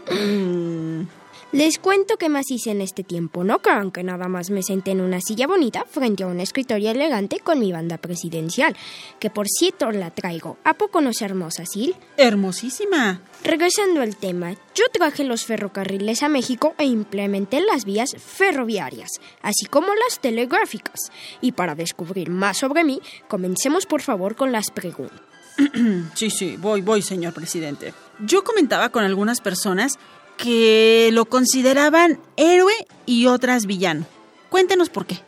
Les 1.53 1.79
cuento 1.79 2.17
qué 2.17 2.27
más 2.27 2.51
hice 2.51 2.71
en 2.71 2.81
este 2.81 3.05
tiempo. 3.05 3.45
No 3.45 3.59
crean 3.59 3.91
que 3.91 4.03
nada 4.03 4.27
más 4.27 4.49
me 4.49 4.63
senté 4.63 4.91
en 4.91 4.99
una 4.99 5.21
silla 5.21 5.47
bonita 5.47 5.85
frente 5.89 6.23
a 6.23 6.27
un 6.27 6.41
escritorio 6.41 6.91
elegante 6.91 7.39
con 7.39 7.59
mi 7.59 7.71
banda 7.71 7.97
presidencial, 7.97 8.75
que 9.17 9.29
por 9.29 9.47
cierto 9.47 9.89
la 9.91 10.11
traigo. 10.11 10.57
¿A 10.65 10.73
poco 10.73 10.99
no 10.99 11.11
es 11.11 11.21
hermosa, 11.21 11.63
Sil? 11.65 11.95
Hermosísima. 12.17 13.21
Regresando 13.45 14.01
al 14.01 14.17
tema, 14.17 14.55
yo 14.75 14.83
traje 14.91 15.23
los 15.23 15.45
ferrocarriles 15.45 16.21
a 16.21 16.27
México 16.27 16.75
e 16.77 16.83
implementé 16.83 17.61
las 17.61 17.85
vías 17.85 18.17
ferroviarias, 18.17 19.11
así 19.41 19.67
como 19.67 19.87
las 19.95 20.19
telegráficas. 20.19 20.99
Y 21.39 21.53
para 21.53 21.75
descubrir 21.75 22.29
más 22.29 22.57
sobre 22.57 22.83
mí, 22.83 23.01
comencemos 23.29 23.85
por 23.85 24.01
favor 24.01 24.35
con 24.35 24.51
las 24.51 24.69
preguntas. 24.69 25.21
Sí, 26.13 26.29
sí, 26.29 26.55
voy, 26.57 26.81
voy, 26.81 27.01
señor 27.01 27.33
presidente. 27.33 27.93
Yo 28.19 28.43
comentaba 28.43 28.89
con 28.89 29.03
algunas 29.03 29.41
personas 29.41 29.97
que 30.37 31.09
lo 31.11 31.25
consideraban 31.25 32.19
héroe 32.37 32.73
y 33.05 33.25
otras 33.25 33.65
villano. 33.65 34.05
Cuéntenos 34.49 34.89
por 34.89 35.05
qué. 35.05 35.19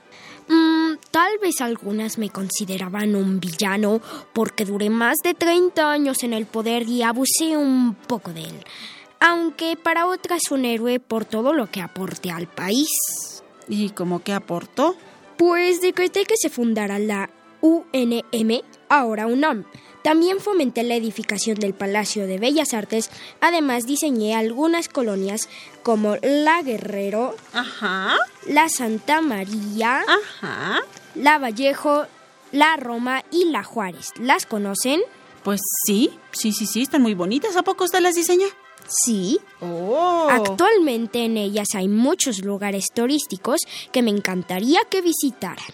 Mm, 0.48 0.98
tal 1.12 1.38
vez 1.42 1.62
algunas 1.62 2.18
me 2.18 2.30
consideraban 2.30 3.16
un 3.16 3.40
villano 3.40 4.02
porque 4.34 4.66
duré 4.66 4.90
más 4.90 5.18
de 5.24 5.34
30 5.34 5.92
años 5.92 6.24
en 6.24 6.34
el 6.34 6.46
poder 6.46 6.88
y 6.88 7.04
abusé 7.04 7.58
un 7.58 7.96
poco 7.96 8.32
de 8.32 8.42
él. 8.42 8.66
Aunque 9.20 9.76
para 9.76 10.08
otras 10.08 10.44
un 10.50 10.66
héroe 10.66 11.00
por 11.00 11.26
todo 11.26 11.54
lo 11.54 11.70
que 11.70 11.82
aporté 11.82 12.32
al 12.32 12.48
país. 12.48 12.88
¿Y 13.68 13.90
cómo 13.90 14.24
que 14.24 14.34
aportó? 14.34 14.96
Pues 15.38 15.82
decreté 15.82 16.26
que 16.26 16.36
se 16.38 16.50
fundara 16.50 16.98
la 17.00 17.30
UNM, 17.62 18.62
ahora 18.90 19.28
UNAM. 19.28 19.66
También 20.04 20.40
fomenté 20.40 20.84
la 20.84 20.96
edificación 20.96 21.58
del 21.58 21.74
Palacio 21.74 22.26
de 22.26 22.40
Bellas 22.40 22.74
Artes, 22.74 23.10
además 23.42 23.86
diseñé 23.86 24.36
algunas 24.36 24.88
colonias 24.88 25.50
como 25.84 26.16
La 26.22 26.62
Guerrero, 26.62 27.36
Ajá, 27.54 28.16
La 28.48 28.70
Santa 28.70 29.22
María, 29.22 30.04
ajá. 30.08 30.82
La 31.16 31.38
Vallejo, 31.38 32.06
La 32.52 32.78
Roma 32.78 33.24
y 33.32 33.46
La 33.46 33.64
Juárez. 33.64 34.14
¿Las 34.20 34.46
conocen? 34.46 35.02
Pues 35.44 35.62
sí, 35.86 36.12
sí, 36.32 36.54
sí, 36.54 36.66
sí, 36.66 36.82
están 36.82 37.02
muy 37.02 37.14
bonitas. 37.14 37.56
¿A 37.58 37.64
poco 37.64 37.84
usted 37.84 38.00
las 38.00 38.16
diseñó? 38.16 38.48
Sí. 38.88 39.40
Oh. 39.62 40.28
Actualmente 40.30 41.26
en 41.26 41.38
ellas 41.38 41.70
hay 41.76 41.88
muchos 41.88 42.40
lugares 42.40 42.86
turísticos 42.94 43.62
que 43.92 44.02
me 44.02 44.12
encantaría 44.12 44.82
que 44.90 45.02
visitaran. 45.02 45.66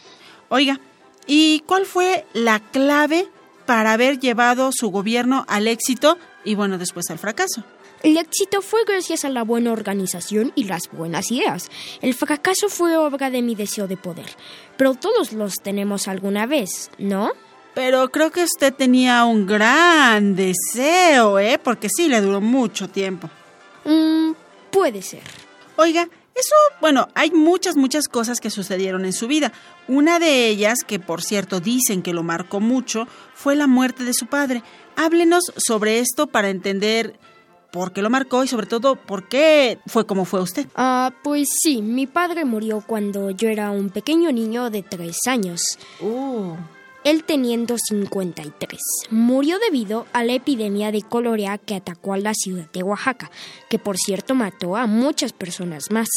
Oiga, 0.49 0.79
¿y 1.27 1.61
cuál 1.61 1.85
fue 1.85 2.25
la 2.33 2.59
clave 2.59 3.27
para 3.65 3.93
haber 3.93 4.19
llevado 4.19 4.71
su 4.73 4.89
gobierno 4.89 5.45
al 5.47 5.67
éxito 5.67 6.17
y 6.43 6.55
bueno, 6.55 6.77
después 6.77 7.09
al 7.09 7.19
fracaso? 7.19 7.63
El 8.03 8.17
éxito 8.17 8.61
fue 8.61 8.81
gracias 8.85 9.25
a 9.25 9.29
la 9.29 9.43
buena 9.43 9.71
organización 9.71 10.51
y 10.55 10.65
las 10.65 10.83
buenas 10.91 11.31
ideas. 11.31 11.71
El 12.01 12.13
fracaso 12.13 12.69
fue 12.69 12.97
obra 12.97 13.31
de 13.31 13.41
mi 13.41 13.55
deseo 13.55 13.87
de 13.87 13.97
poder. 13.97 14.27
Pero 14.77 14.93
todos 14.93 15.33
los 15.33 15.55
tenemos 15.55 16.07
alguna 16.07 16.45
vez, 16.45 16.91
¿no? 16.99 17.31
Pero 17.73 18.09
creo 18.11 18.31
que 18.31 18.43
usted 18.43 18.73
tenía 18.73 19.25
un 19.25 19.47
gran 19.47 20.35
deseo, 20.35 21.39
¿eh? 21.39 21.59
Porque 21.61 21.89
sí, 21.89 22.07
le 22.07 22.21
duró 22.21 22.41
mucho 22.41 22.87
tiempo. 22.87 23.29
Mm, 23.85 24.33
puede 24.71 25.01
ser. 25.01 25.23
Oiga, 25.75 26.07
eso, 26.35 26.55
bueno, 26.81 27.07
hay 27.15 27.31
muchas, 27.31 27.77
muchas 27.77 28.09
cosas 28.09 28.41
que 28.41 28.49
sucedieron 28.49 29.05
en 29.05 29.13
su 29.13 29.27
vida. 29.27 29.53
Una 29.87 30.19
de 30.19 30.49
ellas, 30.49 30.79
que 30.85 30.99
por 30.99 31.23
cierto 31.23 31.61
dicen 31.61 32.01
que 32.01 32.13
lo 32.13 32.23
marcó 32.23 32.59
mucho, 32.59 33.07
fue 33.33 33.55
la 33.55 33.67
muerte 33.67 34.03
de 34.03 34.13
su 34.13 34.27
padre. 34.27 34.61
Háblenos 34.97 35.53
sobre 35.55 35.99
esto 35.99 36.27
para 36.27 36.49
entender 36.49 37.17
por 37.71 37.93
qué 37.93 38.01
lo 38.01 38.09
marcó 38.09 38.43
y 38.43 38.47
sobre 38.49 38.67
todo 38.67 38.95
por 38.95 39.29
qué 39.29 39.79
fue 39.87 40.05
como 40.05 40.25
fue 40.25 40.41
usted. 40.41 40.67
Ah, 40.75 41.13
pues 41.23 41.47
sí, 41.61 41.81
mi 41.81 42.05
padre 42.05 42.43
murió 42.43 42.83
cuando 42.85 43.31
yo 43.31 43.47
era 43.47 43.71
un 43.71 43.89
pequeño 43.89 44.31
niño 44.31 44.69
de 44.69 44.83
tres 44.83 45.19
años. 45.27 45.61
Oh. 46.01 46.57
Él 47.05 47.23
teniendo 47.23 47.75
53. 47.77 48.81
Murió 49.11 49.59
debido 49.59 50.07
a 50.11 50.23
la 50.23 50.33
epidemia 50.33 50.91
de 50.91 51.03
cólera 51.03 51.59
que 51.59 51.75
atacó 51.75 52.13
a 52.13 52.17
la 52.17 52.33
ciudad 52.33 52.67
de 52.71 52.81
Oaxaca, 52.81 53.29
que 53.69 53.77
por 53.77 53.95
cierto 53.97 54.33
mató 54.33 54.75
a 54.75 54.87
muchas 54.87 55.31
personas 55.31 55.91
más. 55.91 56.07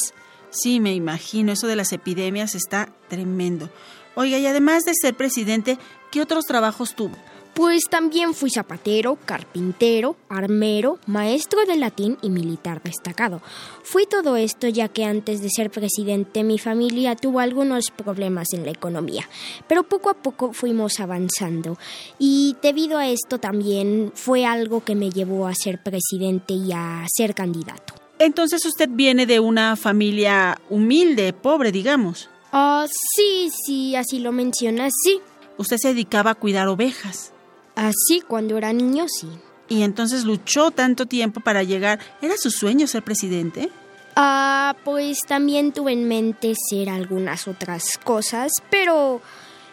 Sí, 0.49 0.81
me 0.81 0.95
imagino, 0.95 1.53
eso 1.53 1.67
de 1.67 1.77
las 1.77 1.93
epidemias 1.93 2.55
está 2.55 2.89
tremendo. 3.09 3.69
Oiga, 4.15 4.39
y 4.39 4.47
además 4.47 4.85
de 4.85 4.93
ser 4.99 5.15
presidente, 5.15 5.79
¿qué 6.11 6.23
otros 6.23 6.47
trabajos 6.47 6.95
tuvo? 6.95 7.17
Pues 7.55 7.85
también 7.91 8.35
fui 8.35 8.51
zapatero, 8.51 9.19
carpintero, 9.25 10.17
armero, 10.29 10.99
maestro 11.07 11.67
de 11.67 11.77
latín 11.77 12.17
y 12.23 12.31
militar 12.31 12.81
destacado. 12.83 13.43
Fui 13.83 14.07
todo 14.07 14.37
esto 14.37 14.69
ya 14.69 14.89
que 14.89 15.05
antes 15.05 15.43
de 15.43 15.51
ser 15.51 15.71
presidente 15.71 16.45
mi 16.45 16.59
familia 16.59 17.17
tuvo 17.17 17.41
algunos 17.41 17.91
problemas 17.91 18.53
en 18.53 18.65
la 18.65 18.71
economía, 18.71 19.29
pero 19.67 19.83
poco 19.83 20.11
a 20.11 20.15
poco 20.15 20.53
fuimos 20.53 21.01
avanzando 21.01 21.79
y 22.19 22.57
debido 22.63 22.99
a 22.99 23.09
esto 23.09 23.39
también 23.39 24.13
fue 24.15 24.45
algo 24.45 24.85
que 24.85 24.95
me 24.95 25.11
llevó 25.11 25.49
a 25.49 25.55
ser 25.55 25.83
presidente 25.83 26.55
y 26.55 26.71
a 26.73 27.05
ser 27.13 27.35
candidato. 27.35 27.95
Entonces 28.19 28.65
usted 28.65 28.89
viene 28.91 29.27
de 29.27 29.41
una 29.41 29.77
familia 29.77 30.61
humilde, 30.71 31.33
pobre, 31.33 31.73
digamos. 31.73 32.29
Ah, 32.53 32.87
sí, 32.89 33.51
sí, 33.65 33.95
así 33.95 34.19
lo 34.19 34.33
mencionas, 34.33 34.93
sí. 35.05 35.21
Usted 35.57 35.77
se 35.77 35.89
dedicaba 35.89 36.33
a 36.33 36.35
cuidar 36.35 36.69
ovejas. 36.69 37.33
Así 37.79 38.21
cuando 38.27 38.59
era 38.59 38.73
niño, 38.73 39.07
sí. 39.09 39.29
Y 39.69 39.83
entonces 39.83 40.25
luchó 40.25 40.73
tanto 40.73 41.07
tiempo 41.07 41.41
para 41.41 41.63
llegar. 41.63 42.01
¿Era 42.21 42.37
su 42.37 42.51
sueño 42.51 42.89
ser 42.89 43.05
presidente? 43.05 43.71
Ah, 44.17 44.75
pues 44.85 45.21
también 45.21 45.73
tuve 45.73 45.93
en 45.93 46.09
mente 46.09 46.55
ser 46.69 46.91
algunas 46.91 47.47
otras 47.47 47.97
cosas, 48.03 48.51
pero 48.69 49.23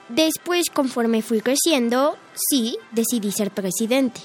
después 0.10 0.70
conforme 0.70 1.24
fui 1.24 1.41
creciendo, 1.41 2.15
sí, 2.36 2.78
decidí 2.91 3.32
ser 3.32 3.50
presidente. 3.50 4.22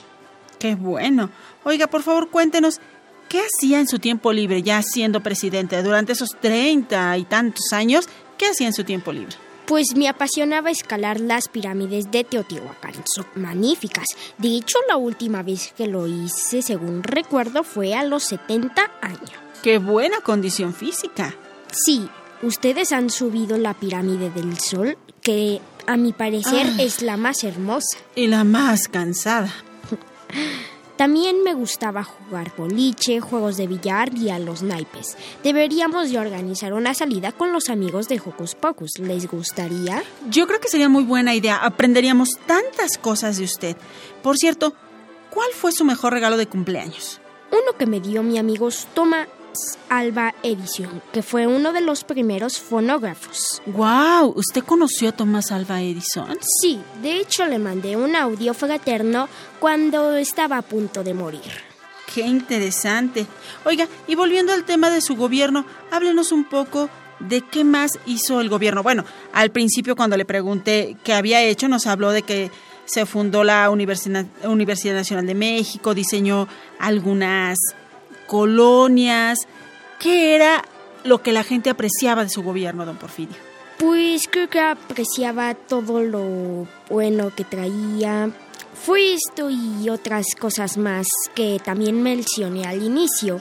Qué 0.58 0.74
bueno. 0.74 1.30
Oiga, 1.64 1.86
por 1.86 2.02
favor, 2.02 2.28
cuéntenos, 2.28 2.80
¿qué 3.30 3.40
hacía 3.40 3.80
en 3.80 3.88
su 3.88 3.98
tiempo 3.98 4.30
libre 4.30 4.62
ya 4.62 4.82
siendo 4.82 5.22
presidente? 5.22 5.82
Durante 5.82 6.12
esos 6.12 6.36
treinta 6.38 7.16
y 7.16 7.24
tantos 7.24 7.72
años, 7.72 8.06
¿qué 8.36 8.48
hacía 8.48 8.66
en 8.66 8.74
su 8.74 8.84
tiempo 8.84 9.10
libre? 9.10 9.36
Pues 9.70 9.94
me 9.94 10.08
apasionaba 10.08 10.72
escalar 10.72 11.20
las 11.20 11.46
pirámides 11.46 12.10
de 12.10 12.24
Teotihuacán. 12.24 12.92
Son 13.04 13.24
magníficas. 13.36 14.06
De 14.36 14.48
hecho, 14.48 14.78
la 14.88 14.96
última 14.96 15.44
vez 15.44 15.72
que 15.76 15.86
lo 15.86 16.08
hice, 16.08 16.60
según 16.60 17.04
recuerdo, 17.04 17.62
fue 17.62 17.94
a 17.94 18.02
los 18.02 18.24
70 18.24 18.90
años. 19.00 19.30
¡Qué 19.62 19.78
buena 19.78 20.18
condición 20.22 20.74
física! 20.74 21.36
Sí, 21.70 22.08
ustedes 22.42 22.90
han 22.90 23.10
subido 23.10 23.58
la 23.58 23.74
pirámide 23.74 24.30
del 24.30 24.58
Sol, 24.58 24.98
que 25.22 25.60
a 25.86 25.96
mi 25.96 26.12
parecer 26.12 26.66
Ah. 26.66 26.82
es 26.82 27.00
la 27.00 27.16
más 27.16 27.44
hermosa. 27.44 27.96
Y 28.16 28.26
la 28.26 28.42
más 28.42 28.88
cansada. 28.88 29.54
También 31.00 31.42
me 31.42 31.54
gustaba 31.54 32.04
jugar 32.04 32.52
boliche, 32.58 33.20
juegos 33.20 33.56
de 33.56 33.66
billar 33.66 34.14
y 34.14 34.28
a 34.28 34.38
los 34.38 34.62
naipes. 34.62 35.16
Deberíamos 35.42 36.10
de 36.10 36.18
organizar 36.18 36.74
una 36.74 36.92
salida 36.92 37.32
con 37.32 37.54
los 37.54 37.70
amigos 37.70 38.06
de 38.06 38.20
Hocus 38.22 38.54
Pocus. 38.54 38.98
¿Les 38.98 39.26
gustaría? 39.26 40.02
Yo 40.28 40.46
creo 40.46 40.60
que 40.60 40.68
sería 40.68 40.90
muy 40.90 41.04
buena 41.04 41.34
idea. 41.34 41.56
Aprenderíamos 41.56 42.32
tantas 42.44 42.98
cosas 42.98 43.38
de 43.38 43.44
usted. 43.44 43.78
Por 44.22 44.36
cierto, 44.36 44.74
¿cuál 45.30 45.48
fue 45.54 45.72
su 45.72 45.86
mejor 45.86 46.12
regalo 46.12 46.36
de 46.36 46.48
cumpleaños? 46.48 47.18
Uno 47.50 47.78
que 47.78 47.86
me 47.86 48.00
dio 48.00 48.22
mi 48.22 48.36
amigo 48.36 48.68
Thomas 48.92 49.26
Alba 49.88 50.34
Edison, 50.42 51.02
que 51.12 51.22
fue 51.22 51.46
uno 51.46 51.72
de 51.72 51.80
los 51.80 52.04
primeros 52.04 52.58
fonógrafos. 52.58 53.60
¡Wow! 53.66 54.34
¿Usted 54.36 54.62
conoció 54.62 55.08
a 55.08 55.12
Tomás 55.12 55.52
Alba 55.52 55.82
Edison? 55.82 56.38
Sí, 56.60 56.80
de 57.02 57.18
hecho 57.18 57.46
le 57.46 57.58
mandé 57.58 57.96
un 57.96 58.14
audio 58.16 58.54
fraterno 58.54 59.28
cuando 59.58 60.16
estaba 60.16 60.58
a 60.58 60.62
punto 60.62 61.02
de 61.02 61.14
morir. 61.14 61.70
¡Qué 62.12 62.22
interesante! 62.22 63.26
Oiga, 63.64 63.86
y 64.06 64.14
volviendo 64.14 64.52
al 64.52 64.64
tema 64.64 64.90
de 64.90 65.00
su 65.00 65.16
gobierno, 65.16 65.64
háblenos 65.90 66.32
un 66.32 66.44
poco 66.44 66.90
de 67.20 67.42
qué 67.42 67.64
más 67.64 67.98
hizo 68.06 68.40
el 68.40 68.48
gobierno. 68.48 68.82
Bueno, 68.82 69.04
al 69.32 69.50
principio 69.50 69.94
cuando 69.94 70.16
le 70.16 70.24
pregunté 70.24 70.96
qué 71.04 71.12
había 71.12 71.42
hecho, 71.42 71.68
nos 71.68 71.86
habló 71.86 72.10
de 72.10 72.22
que 72.22 72.50
se 72.84 73.06
fundó 73.06 73.44
la 73.44 73.70
Universidad, 73.70 74.26
Universidad 74.44 74.94
Nacional 74.94 75.26
de 75.26 75.34
México, 75.34 75.94
diseñó 75.94 76.48
algunas 76.78 77.58
colonias. 78.30 79.40
¿Qué 79.98 80.36
era 80.36 80.64
lo 81.02 81.20
que 81.20 81.32
la 81.32 81.42
gente 81.42 81.68
apreciaba 81.68 82.22
de 82.22 82.30
su 82.30 82.44
gobierno, 82.44 82.86
don 82.86 82.96
Porfirio? 82.96 83.34
Pues 83.76 84.28
creo 84.30 84.48
que 84.48 84.60
apreciaba 84.60 85.54
todo 85.54 86.00
lo 86.00 86.68
bueno 86.88 87.34
que 87.34 87.42
traía. 87.42 88.30
Fue 88.72 89.14
esto 89.14 89.50
y 89.50 89.88
otras 89.90 90.26
cosas 90.38 90.78
más 90.78 91.08
que 91.34 91.60
también 91.64 92.04
mencioné 92.04 92.66
al 92.66 92.84
inicio, 92.84 93.40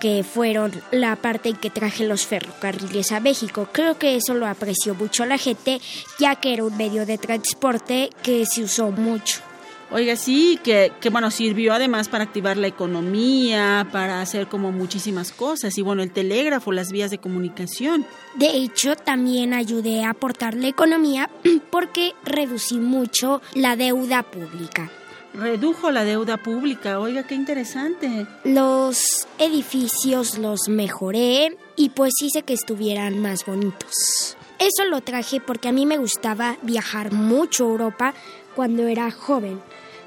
que 0.00 0.24
fueron 0.24 0.72
la 0.90 1.16
parte 1.16 1.50
en 1.50 1.56
que 1.56 1.68
traje 1.68 2.06
los 2.06 2.24
ferrocarriles 2.24 3.12
a 3.12 3.20
México. 3.20 3.68
Creo 3.72 3.98
que 3.98 4.16
eso 4.16 4.32
lo 4.32 4.46
apreció 4.46 4.94
mucho 4.94 5.26
la 5.26 5.36
gente, 5.36 5.82
ya 6.18 6.36
que 6.36 6.54
era 6.54 6.64
un 6.64 6.76
medio 6.78 7.04
de 7.04 7.18
transporte 7.18 8.08
que 8.22 8.46
se 8.46 8.62
usó 8.62 8.90
mucho. 8.90 9.42
Oiga, 9.90 10.16
sí, 10.16 10.58
que, 10.62 10.92
que 11.00 11.10
bueno, 11.10 11.30
sirvió 11.30 11.72
además 11.72 12.08
para 12.08 12.24
activar 12.24 12.56
la 12.56 12.66
economía, 12.66 13.86
para 13.92 14.20
hacer 14.20 14.48
como 14.48 14.72
muchísimas 14.72 15.30
cosas, 15.30 15.76
y 15.78 15.82
bueno, 15.82 16.02
el 16.02 16.10
telégrafo, 16.10 16.72
las 16.72 16.90
vías 16.90 17.10
de 17.10 17.18
comunicación. 17.18 18.04
De 18.36 18.56
hecho, 18.56 18.96
también 18.96 19.54
ayudé 19.54 20.04
a 20.04 20.10
aportar 20.10 20.54
la 20.54 20.68
economía 20.68 21.30
porque 21.70 22.12
reducí 22.24 22.78
mucho 22.78 23.40
la 23.54 23.76
deuda 23.76 24.22
pública. 24.22 24.90
Redujo 25.34 25.90
la 25.90 26.04
deuda 26.04 26.36
pública, 26.36 27.00
oiga, 27.00 27.24
qué 27.24 27.34
interesante. 27.34 28.26
Los 28.44 29.26
edificios 29.38 30.38
los 30.38 30.68
mejoré 30.68 31.56
y 31.74 31.88
pues 31.88 32.12
hice 32.22 32.42
que 32.42 32.54
estuvieran 32.54 33.20
más 33.20 33.44
bonitos. 33.44 34.36
Eso 34.60 34.84
lo 34.88 35.00
traje 35.00 35.40
porque 35.40 35.68
a 35.68 35.72
mí 35.72 35.86
me 35.86 35.98
gustaba 35.98 36.56
viajar 36.62 37.12
mucho 37.12 37.64
a 37.64 37.68
Europa 37.68 38.14
cuando 38.54 38.86
era 38.86 39.10
joven. 39.10 39.60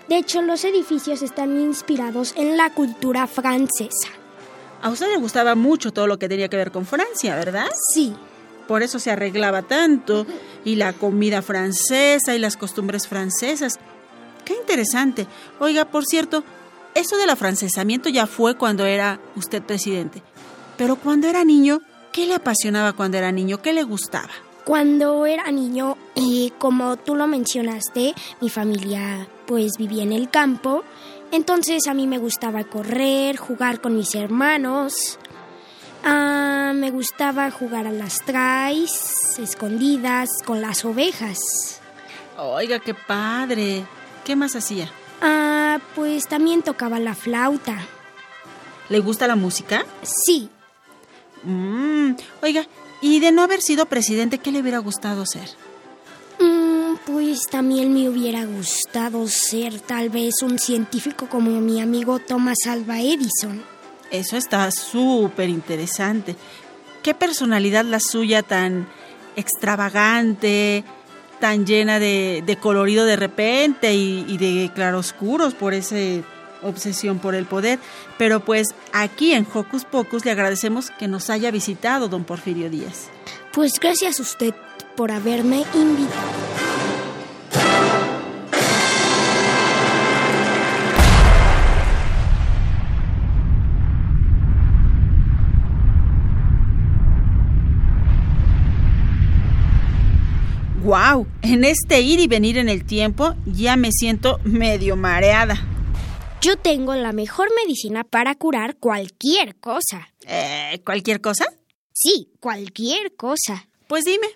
De 0.08 0.18
hecho, 0.18 0.42
los 0.42 0.64
edificios 0.64 1.22
están 1.22 1.60
inspirados 1.60 2.34
en 2.38 2.56
la 2.56 2.70
cultura 2.70 3.28
francesa. 3.28 4.10
A 4.82 4.90
usted 4.90 5.08
le 5.08 5.18
gustaba 5.18 5.56
mucho 5.56 5.92
todo 5.92 6.08
lo 6.08 6.18
que 6.18 6.30
tenía 6.30 6.50
que 6.50 6.58
ver 6.58 6.72
con 6.72 6.86
Francia, 6.86 7.36
¿verdad? 7.36 7.68
Sí. 7.94 8.16
Por 8.68 8.84
eso 8.84 9.00
se 9.00 9.12
arreglaba 9.12 9.64
tanto, 9.64 10.26
y 10.64 10.76
la 10.76 10.94
comida 10.94 11.42
francesa 11.42 12.36
y 12.36 12.40
las 12.40 12.58
costumbres 12.58 13.08
francesas. 13.08 13.80
Qué 14.46 14.54
interesante. 14.54 15.28
Oiga, 15.60 15.86
por 15.86 16.06
cierto, 16.06 16.44
eso 16.94 17.18
del 17.18 17.30
afrancesamiento 17.30 18.10
ya 18.10 18.28
fue 18.28 18.56
cuando 18.56 18.86
era 18.86 19.20
usted 19.36 19.62
presidente. 19.62 20.22
Pero 20.78 20.96
cuando 20.96 21.28
era 21.28 21.44
niño, 21.44 21.82
¿qué 22.12 22.28
le 22.28 22.36
apasionaba 22.36 22.94
cuando 22.94 23.18
era 23.18 23.32
niño? 23.32 23.62
¿Qué 23.62 23.74
le 23.74 23.84
gustaba? 23.84 24.32
Cuando 24.68 25.26
era 25.26 25.50
niño, 25.50 25.96
eh, 26.14 26.52
como 26.58 26.98
tú 26.98 27.16
lo 27.16 27.26
mencionaste, 27.26 28.14
mi 28.42 28.50
familia 28.50 29.26
pues 29.46 29.78
vivía 29.78 30.04
en 30.04 30.12
el 30.12 30.30
campo, 30.30 30.84
entonces 31.32 31.88
a 31.88 31.94
mí 31.94 32.06
me 32.06 32.18
gustaba 32.18 32.66
correr, 32.66 33.38
jugar 33.38 33.80
con 33.80 33.96
mis 33.96 34.14
hermanos, 34.14 35.18
Ah, 36.04 36.74
me 36.76 36.92
gustaba 36.92 37.50
jugar 37.50 37.88
a 37.88 37.94
las 37.94 38.20
trays, 38.26 39.40
escondidas, 39.40 40.28
con 40.46 40.60
las 40.62 40.84
ovejas. 40.84 41.80
Oiga, 42.38 42.80
qué 42.80 42.94
padre. 42.94 43.86
¿Qué 44.26 44.36
más 44.36 44.54
hacía? 44.58 44.92
Ah, 45.22 45.80
pues 45.96 46.28
también 46.28 46.62
tocaba 46.62 47.00
la 47.00 47.16
flauta. 47.16 47.78
¿Le 48.90 49.00
gusta 49.00 49.28
la 49.28 49.38
música? 49.38 49.86
Sí, 50.04 50.50
Mm, 51.44 52.16
oiga, 52.42 52.66
y 53.02 53.20
de 53.20 53.32
no 53.32 53.44
haber 53.44 53.62
sido 53.62 53.86
presidente, 53.86 54.40
¿qué 54.40 54.52
le 54.52 54.62
hubiera 54.62 54.80
gustado 54.80 55.26
ser? 55.26 55.50
Mm, 56.40 56.96
pues 57.06 57.48
también 57.48 57.94
me 57.94 58.10
hubiera 58.10 58.46
gustado 58.46 59.28
ser 59.28 59.80
tal 59.80 60.10
vez 60.10 60.42
un 60.42 60.60
científico 60.60 61.28
como 61.30 61.52
mi 61.62 61.82
amigo 61.82 62.20
Thomas 62.20 62.58
Alva 62.68 63.00
Edison. 63.00 63.64
Eso 64.12 64.38
está 64.38 64.72
súper 64.72 65.50
interesante. 65.50 66.36
¿Qué 67.04 67.14
personalidad 67.14 67.86
la 67.86 68.00
suya 68.00 68.42
tan 68.42 68.88
extravagante, 69.36 70.84
tan 71.40 71.66
llena 71.66 72.00
de, 72.00 72.44
de 72.46 72.56
colorido 72.58 73.06
de 73.06 73.16
repente 73.16 73.94
y, 73.94 74.26
y 74.28 74.38
de 74.38 74.72
claroscuros 74.74 75.54
por 75.54 75.74
esa 75.74 75.96
obsesión 76.64 77.20
por 77.20 77.36
el 77.36 77.46
poder? 77.46 77.80
Pero 78.18 78.40
pues 78.40 78.68
aquí 78.94 79.34
en 79.34 79.48
Hocus 79.52 79.86
Pocus 79.86 80.26
le 80.26 80.32
agradecemos 80.32 80.92
que 80.92 81.08
nos 81.08 81.30
haya 81.30 81.52
visitado 81.52 82.08
don 82.08 82.24
Porfirio 82.24 82.70
Díaz. 82.70 83.10
Pues 83.54 83.80
gracias 83.80 84.20
a 84.20 84.24
usted 84.24 84.54
por 84.96 85.12
haberme 85.12 85.64
invitado. 85.74 86.68
¡Wow! 100.88 101.28
En 101.42 101.66
este 101.66 102.00
ir 102.00 102.22
y 102.22 102.28
venir 102.28 102.58
en 102.58 102.70
el 102.70 102.86
tiempo 102.86 103.36
ya 103.46 103.76
me 103.76 103.92
siento 103.92 104.40
medio 104.46 104.96
mareada. 104.96 105.77
Yo 106.42 106.56
tengo 106.58 106.96
la 106.96 107.12
mejor 107.14 107.50
medicina 107.64 108.04
para 108.04 108.36
curar 108.36 108.78
cualquier 108.78 109.56
cosa. 109.56 110.10
Eh, 110.28 110.80
¿Cualquier 110.86 111.20
cosa? 111.20 111.46
Sí, 111.94 112.30
cualquier 112.40 113.16
cosa. 113.16 113.68
Pues 113.88 114.06
dime. 114.06 114.28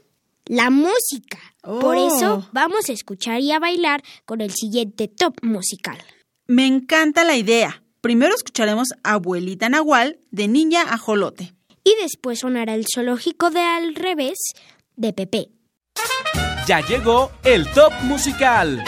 La 0.45 0.69
música. 0.69 1.39
Por 1.61 1.95
Oh. 1.95 2.07
eso 2.17 2.49
vamos 2.51 2.89
a 2.89 2.93
escuchar 2.93 3.39
y 3.41 3.51
a 3.51 3.59
bailar 3.59 4.01
con 4.25 4.41
el 4.41 4.51
siguiente 4.51 5.07
top 5.07 5.35
musical. 5.43 5.97
Me 6.47 6.65
encanta 6.65 7.23
la 7.23 7.37
idea. 7.37 7.83
Primero 8.01 8.33
escucharemos 8.33 8.89
Abuelita 9.03 9.69
Nahual 9.69 10.19
de 10.31 10.47
Niña 10.47 10.81
Ajolote. 10.81 11.53
Y 11.83 11.95
después 12.01 12.39
sonará 12.39 12.73
el 12.73 12.85
zoológico 12.91 13.51
de 13.51 13.59
al 13.61 13.93
revés 13.95 14.37
de 14.95 15.13
Pepe. 15.13 15.49
Ya 16.67 16.81
llegó 16.85 17.31
el 17.43 17.71
top 17.71 17.93
musical. 18.03 18.83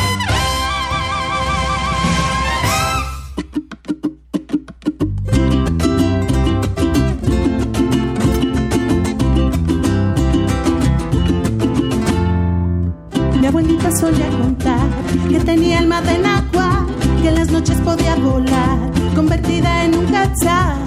Que 15.30 15.40
tenía 15.40 15.80
alma 15.80 16.02
del 16.02 16.26
agua, 16.26 16.86
que 17.22 17.30
en 17.30 17.36
las 17.36 17.50
noches 17.52 17.78
podía 17.82 18.16
volar, 18.16 18.78
convertida 19.16 19.86
en 19.86 19.96
un 19.96 20.06
quetzal. 20.06 20.78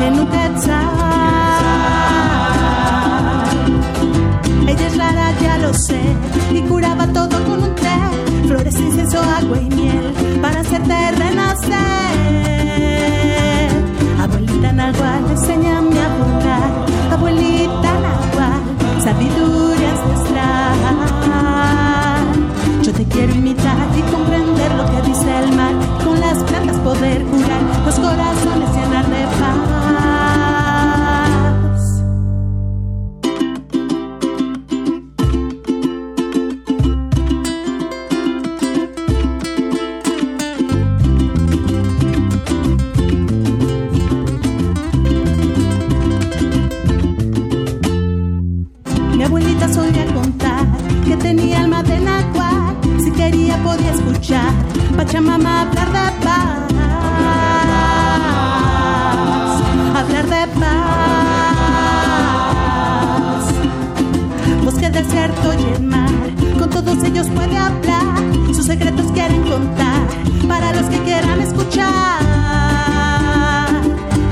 En 0.00 0.20
un 0.20 0.26
quetzal. 0.26 0.94
Ella 4.66 4.86
es 4.86 4.96
rara, 4.96 5.32
ya 5.40 5.58
lo 5.58 5.74
sé, 5.74 6.00
y 6.52 6.60
curaba 6.62 7.06
todo 7.08 7.42
con 7.44 7.62
un 7.62 7.74
té. 7.74 7.98
flores, 8.48 8.78
incienso, 8.78 9.18
agua 9.20 9.58
y 9.58 9.74
miel 9.74 10.14
para 10.42 10.60
hacerte 10.60 10.94
renacer. 11.12 11.74
Abuelita 14.22 14.72
Nahual, 14.72 15.30
enséñame 15.30 16.00
a 16.00 16.08
volar. 16.18 16.72
Abuelita 17.12 17.92
Nahual, 18.04 18.62
sabiduría 19.02 19.63
poder 26.94 27.22
curar 27.24 27.62
los 27.84 27.94
corazones 27.96 28.70
llenar 28.76 29.06
de 29.08 29.24
paz. 29.38 30.04
Mi 49.16 49.24
abuelita 49.24 49.68
solía 49.72 50.06
contar 50.14 50.66
que 51.04 51.16
tenía 51.16 51.60
alma 51.62 51.82
de 51.82 52.00
náhuatl. 52.00 53.00
Si 53.02 53.10
quería 53.10 53.56
podía 53.62 53.92
escuchar 53.92 54.52
Pachamama 54.96 55.63
Desierto 65.34 65.78
y 65.78 65.82
mar. 65.82 66.10
Con 66.58 66.70
todos 66.70 67.02
ellos 67.04 67.26
puede 67.34 67.56
hablar. 67.56 68.54
Sus 68.54 68.66
secretos 68.66 69.10
quieren 69.12 69.42
contar 69.42 70.02
para 70.46 70.72
los 70.72 70.86
que 70.86 70.98
quieran 71.00 71.40
escuchar. 71.40 71.84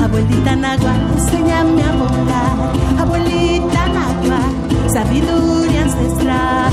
Abuelita 0.03 0.57
náhuatl, 0.57 1.13
enséñame 1.19 1.83
a 1.83 1.93
volar. 1.93 2.73
Abuelita 3.01 3.89
náhuatl, 3.89 4.91
sabiduría 4.93 5.83
ancestral. 5.83 6.73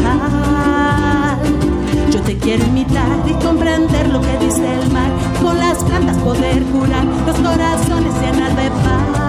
Yo 2.11 2.21
te 2.21 2.37
quiero 2.37 2.65
imitar 2.65 3.07
y 3.27 3.33
comprender 3.43 4.09
lo 4.09 4.21
que 4.21 4.37
dice 4.45 4.79
el 4.81 4.91
mar. 4.91 5.11
Con 5.41 5.57
las 5.57 5.83
plantas 5.83 6.17
poder 6.17 6.63
curar 6.65 7.05
los 7.25 7.35
corazones 7.35 8.13
llenar 8.21 8.55
de 8.55 8.69
paz. 8.69 9.28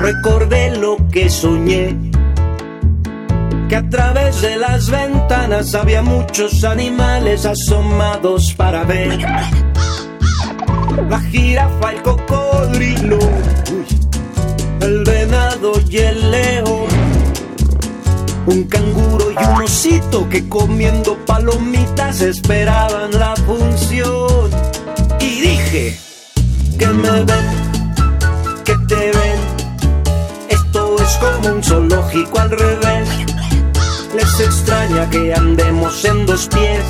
Recordé 0.00 0.76
lo 0.76 0.96
que 1.10 1.28
soñé. 1.28 1.96
Que 3.68 3.76
a 3.76 3.88
través 3.88 4.42
de 4.42 4.56
las 4.56 4.90
ventanas 4.90 5.74
había 5.74 6.02
muchos 6.02 6.64
animales 6.64 7.46
asomados 7.46 8.52
para 8.54 8.84
ver. 8.84 9.18
La 11.08 11.20
jirafa, 11.20 11.92
el 11.92 12.02
cocodrilo, 12.02 13.18
el 14.80 15.04
venado 15.04 15.72
y 15.88 15.96
el 15.98 16.30
león. 16.30 16.88
Un 18.46 18.64
canguro 18.64 19.30
y 19.30 19.44
un 19.44 19.62
osito 19.62 20.28
que 20.28 20.48
comiendo 20.48 21.16
palomitas 21.26 22.20
esperaban 22.20 23.10
la 23.18 23.36
función. 23.36 24.50
Y 25.20 25.40
dije, 25.40 25.98
que 26.78 26.86
me 26.86 27.10
ven, 27.10 27.59
como 31.20 31.54
un 31.54 31.62
zoológico 31.62 32.40
al 32.40 32.50
revés. 32.50 33.08
Les 34.14 34.40
extraña 34.40 35.08
que 35.10 35.32
andemos 35.34 36.04
en 36.04 36.26
dos 36.26 36.48
pies 36.48 36.84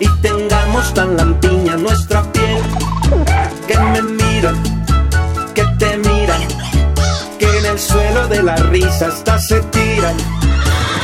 y 0.00 0.08
tengamos 0.22 0.94
tan 0.94 1.16
lampiña 1.16 1.76
nuestra 1.76 2.22
piel. 2.32 2.62
Que 3.66 3.78
me 3.78 4.02
miran, 4.02 4.56
que 5.54 5.64
te 5.78 5.96
miran, 5.98 6.42
que 7.38 7.58
en 7.58 7.66
el 7.66 7.78
suelo 7.78 8.26
de 8.28 8.42
la 8.42 8.56
risa 8.56 9.08
hasta 9.08 9.38
se 9.38 9.60
tiran. 9.60 10.16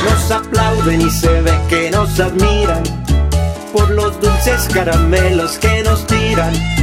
Nos 0.09 0.31
aplauden 0.31 1.01
y 1.01 1.09
se 1.11 1.41
ve 1.41 1.53
que 1.69 1.91
nos 1.91 2.19
admiran 2.19 2.81
por 3.71 3.89
los 3.91 4.19
dulces 4.19 4.67
caramelos 4.73 5.57
que 5.59 5.83
nos 5.83 6.05
tiran 6.07 6.80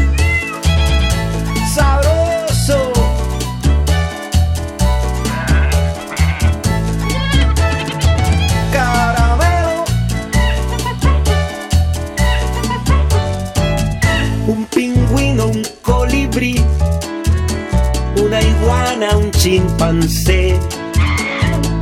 chimpancé, 19.49 20.59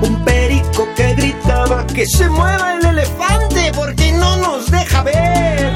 un 0.00 0.24
perico 0.24 0.86
que 0.94 1.14
gritaba 1.14 1.84
que 1.88 2.06
se 2.06 2.28
mueva 2.28 2.74
el 2.76 2.86
elefante 2.86 3.72
porque 3.74 4.12
no 4.12 4.36
nos 4.36 4.70
deja 4.70 5.02
ver 5.02 5.72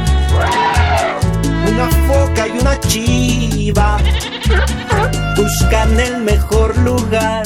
una 1.66 1.88
foca 2.06 2.46
y 2.46 2.58
una 2.60 2.78
chiva 2.82 3.98
buscan 5.36 5.98
el 5.98 6.18
mejor 6.18 6.78
lugar. 6.78 7.42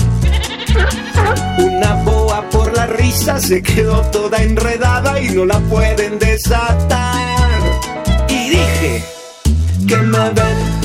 Una 1.59 1.95
boa 2.05 2.43
por 2.51 2.77
la 2.77 2.87
risa 2.87 3.41
se 3.41 3.63
quedó 3.63 4.03
toda 4.11 4.43
enredada 4.43 5.23
y 5.23 5.31
no 5.31 5.47
la 5.47 5.59
pueden 5.61 6.19
desatar. 6.19 7.63
Y 8.29 8.51
dije 8.51 9.05
que 9.89 9.97
me 9.97 10.31
ven, 10.31 10.84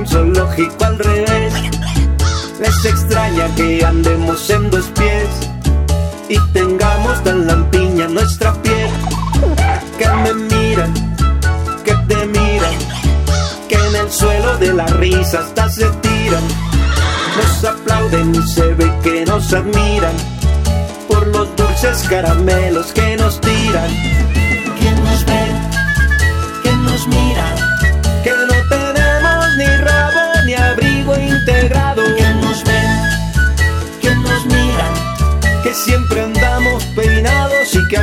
un 0.00 0.06
zoológico 0.06 0.84
al 0.84 0.98
revés. 0.98 1.52
Les 2.58 2.84
extraña 2.84 3.54
que 3.54 3.84
andemos 3.84 4.48
en 4.50 4.70
dos 4.70 4.86
pies 4.98 5.28
y 6.28 6.38
tengamos 6.52 7.22
tan 7.22 7.46
lampiña 7.46 8.08
nuestra 8.08 8.52
piel 8.62 8.90
que 9.98 10.08
me 10.08 10.34
miran, 10.34 10.92
que 11.84 11.94
te 12.08 12.26
miran, 12.26 12.74
que 13.68 13.74
en 13.74 13.96
el 13.96 14.10
suelo 14.10 14.56
de 14.58 14.72
la 14.72 14.86
risa 14.86 15.40
hasta 15.40 15.68
se 15.68 15.86
tiran. 15.86 16.44
Nos 17.36 17.64
aplauden 17.64 18.34
y 18.34 18.48
se 18.48 18.74
ve 18.74 18.90
que 19.02 19.24
nos 19.26 19.52
admiran 19.52 20.14
por 21.08 21.26
los 21.26 21.54
dulces 21.56 22.06
caramelos 22.08 22.92
que 22.92 23.16
nos 23.16 23.40
tiran. 23.40 23.90
¿Quién 24.78 25.04
nos 25.04 25.24
ve? 25.26 25.44
¿Quién 26.62 26.84
nos 26.84 27.06
mira? 27.06 27.59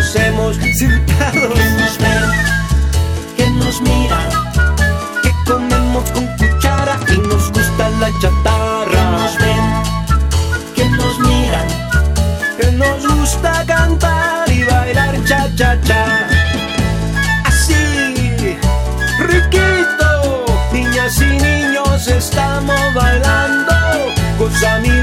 nos 0.07 0.15
hemos 0.15 0.55
sentado. 0.55 1.53
Que 1.53 1.69
nos 1.79 1.97
ve, 1.97 2.15
que 3.35 3.49
nos 3.49 3.81
mira, 3.81 4.19
que 5.21 5.33
comemos 5.45 6.09
con 6.11 6.25
cuchara 6.37 6.97
y 7.09 7.17
nos 7.27 7.51
gusta 7.51 7.89
la 7.99 8.09
chatarra. 8.21 8.91
Que 8.91 9.03
nos 9.11 9.37
ven, 9.37 9.65
que 10.75 10.89
nos 10.89 11.19
miran, 11.19 11.67
que 12.59 12.71
nos 12.71 13.07
gusta 13.07 13.65
cantar 13.65 14.49
y 14.49 14.63
bailar 14.63 15.23
cha 15.25 15.49
cha 15.55 15.79
cha. 15.81 16.27
Así, 17.43 18.57
riquito, 19.19 20.45
niñas 20.71 21.21
y 21.21 21.37
niños 21.37 22.07
estamos 22.07 22.93
bailando 22.93 23.73
con 24.37 24.65
amigos. 24.65 24.96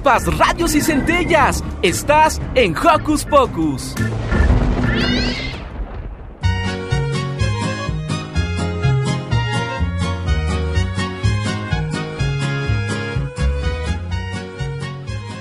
Chispas, 0.00 0.38
radios 0.38 0.74
y 0.74 0.80
centellas. 0.80 1.62
Estás 1.82 2.40
en 2.54 2.74
Hocus 2.74 3.26
Pocus. 3.26 3.94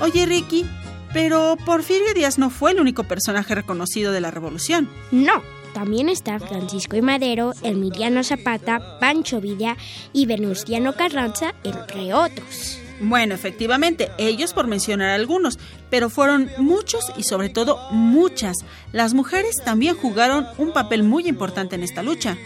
Oye, 0.02 0.26
Ricky, 0.26 0.66
pero 1.14 1.56
Porfirio 1.66 2.14
Díaz 2.14 2.38
no 2.38 2.50
fue 2.50 2.72
el 2.72 2.82
único 2.82 3.06
personaje 3.06 3.56
reconocido 3.56 4.12
de 4.12 4.20
la 4.20 4.30
revolución. 4.30 4.90
No, 5.12 5.42
también 5.74 6.10
está 6.10 6.38
Francisco 6.38 6.98
y 6.98 7.02
Madero, 7.02 7.54
Emiliano 7.64 8.26
Zapata, 8.26 9.00
Pancho 9.00 9.40
Villa 9.40 9.78
y 10.12 10.26
Venustiano 10.26 10.94
Carranza, 10.96 11.54
entre 11.64 12.14
otros. 12.14 12.80
Bueno, 13.02 13.34
efectivamente, 13.34 14.12
ellos 14.18 14.54
por 14.54 14.68
mencionar 14.68 15.10
algunos, 15.10 15.58
pero 15.90 16.10
fueron 16.10 16.50
muchos 16.58 17.12
y 17.18 17.24
sobre 17.24 17.50
todo 17.50 17.80
muchas. 17.92 18.58
Las 18.92 19.14
mujeres 19.14 19.56
también 19.64 19.96
jugaron 19.96 20.48
un 20.58 20.74
papel 20.74 21.04
muy 21.04 21.28
importante 21.28 21.76
en 21.76 21.84
esta 21.84 22.04
lucha. 22.04 22.38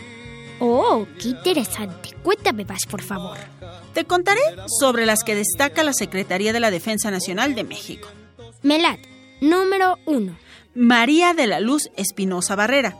Oh, 0.60 1.08
qué 1.20 1.30
interesante. 1.30 2.12
Cuéntame 2.22 2.66
más, 2.66 2.86
por 2.90 3.02
favor. 3.02 3.38
Te 3.94 4.06
contaré 4.06 4.42
sobre 4.80 5.06
las 5.06 5.24
que 5.24 5.36
destaca 5.36 5.84
la 5.84 5.94
Secretaría 5.94 6.54
de 6.54 6.60
la 6.60 6.72
Defensa 6.72 7.12
Nacional 7.12 7.56
de 7.56 7.64
México. 7.64 8.08
Melad, 8.62 8.98
número 9.42 9.98
uno. 10.06 10.38
María 10.76 11.34
de 11.34 11.48
la 11.48 11.60
Luz 11.60 11.90
Espinosa 11.98 12.56
Barrera. 12.56 12.96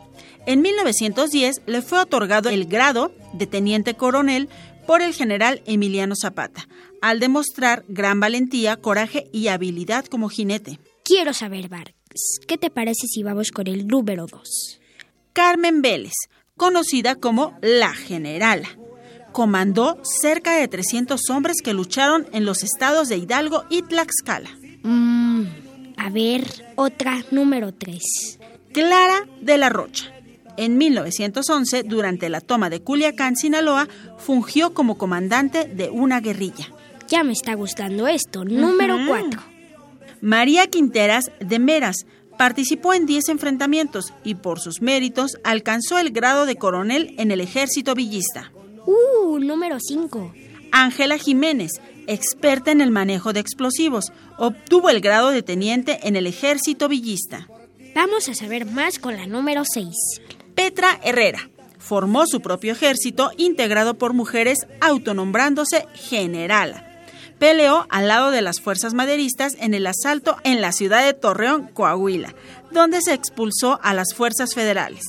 En 0.46 0.60
1910 0.60 1.62
le 1.66 1.82
fue 1.82 2.00
otorgado 2.00 2.50
el 2.50 2.66
grado 2.66 3.12
de 3.32 3.46
teniente 3.46 3.94
coronel 3.94 4.48
por 4.86 5.00
el 5.00 5.14
general 5.14 5.62
Emiliano 5.66 6.14
Zapata, 6.14 6.68
al 7.04 7.20
demostrar 7.20 7.84
gran 7.86 8.18
valentía, 8.18 8.78
coraje 8.78 9.28
y 9.30 9.48
habilidad 9.48 10.06
como 10.06 10.30
jinete. 10.30 10.80
Quiero 11.04 11.34
saber, 11.34 11.68
Vargas, 11.68 12.38
¿qué 12.48 12.56
te 12.56 12.70
parece 12.70 13.06
si 13.08 13.22
vamos 13.22 13.50
con 13.50 13.66
el 13.66 13.86
número 13.86 14.24
dos? 14.24 14.80
Carmen 15.34 15.82
Vélez, 15.82 16.14
conocida 16.56 17.16
como 17.16 17.58
la 17.60 17.92
Generala. 17.92 18.70
Comandó 19.32 19.98
cerca 20.02 20.56
de 20.56 20.66
300 20.66 21.28
hombres 21.28 21.58
que 21.62 21.74
lucharon 21.74 22.26
en 22.32 22.46
los 22.46 22.62
estados 22.62 23.10
de 23.10 23.18
Hidalgo 23.18 23.64
y 23.68 23.82
Tlaxcala. 23.82 24.56
Mm, 24.82 25.44
a 25.98 26.08
ver, 26.08 26.42
otra 26.74 27.22
número 27.30 27.74
tres. 27.74 28.38
Clara 28.72 29.28
de 29.42 29.58
la 29.58 29.68
Rocha. 29.68 30.10
En 30.56 30.78
1911, 30.78 31.82
durante 31.82 32.30
la 32.30 32.40
toma 32.40 32.70
de 32.70 32.80
Culiacán, 32.80 33.36
Sinaloa, 33.36 33.88
fungió 34.16 34.72
como 34.72 34.96
comandante 34.96 35.66
de 35.66 35.90
una 35.90 36.20
guerrilla. 36.20 36.70
Ya 37.14 37.22
me 37.22 37.32
está 37.32 37.54
gustando 37.54 38.08
esto. 38.08 38.44
Número 38.44 38.96
Ujú. 38.96 39.06
cuatro. 39.06 39.40
María 40.20 40.66
Quinteras 40.66 41.30
de 41.38 41.60
Meras 41.60 42.06
participó 42.36 42.92
en 42.92 43.06
10 43.06 43.28
enfrentamientos 43.28 44.12
y 44.24 44.34
por 44.34 44.58
sus 44.58 44.82
méritos 44.82 45.38
alcanzó 45.44 46.00
el 46.00 46.10
grado 46.10 46.44
de 46.44 46.56
coronel 46.56 47.14
en 47.16 47.30
el 47.30 47.40
ejército 47.40 47.94
villista. 47.94 48.50
Uh, 48.84 49.38
número 49.38 49.78
cinco. 49.78 50.34
Ángela 50.72 51.16
Jiménez, 51.16 51.80
experta 52.08 52.72
en 52.72 52.80
el 52.80 52.90
manejo 52.90 53.32
de 53.32 53.38
explosivos, 53.38 54.06
obtuvo 54.36 54.90
el 54.90 55.00
grado 55.00 55.30
de 55.30 55.44
teniente 55.44 56.00
en 56.08 56.16
el 56.16 56.26
ejército 56.26 56.88
villista. 56.88 57.46
Vamos 57.94 58.28
a 58.28 58.34
saber 58.34 58.66
más 58.66 58.98
con 58.98 59.14
la 59.14 59.28
número 59.28 59.62
seis. 59.64 59.94
Petra 60.56 60.98
Herrera 61.04 61.48
formó 61.78 62.26
su 62.26 62.40
propio 62.40 62.72
ejército 62.72 63.30
integrado 63.36 63.94
por 63.94 64.14
mujeres 64.14 64.66
autonombrándose 64.80 65.86
generala. 65.94 66.90
Peleó 67.44 67.86
al 67.90 68.08
lado 68.08 68.30
de 68.30 68.40
las 68.40 68.62
fuerzas 68.62 68.94
maderistas 68.94 69.54
en 69.60 69.74
el 69.74 69.86
asalto 69.86 70.38
en 70.44 70.62
la 70.62 70.72
ciudad 70.72 71.04
de 71.04 71.12
Torreón, 71.12 71.66
Coahuila, 71.66 72.34
donde 72.70 73.02
se 73.02 73.12
expulsó 73.12 73.78
a 73.82 73.92
las 73.92 74.14
fuerzas 74.14 74.54
federales. 74.54 75.04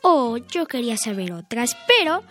Oh, 0.00 0.36
yo 0.36 0.66
quería 0.66 0.96
saber 0.96 1.32
otras, 1.32 1.76
pero 1.88 2.22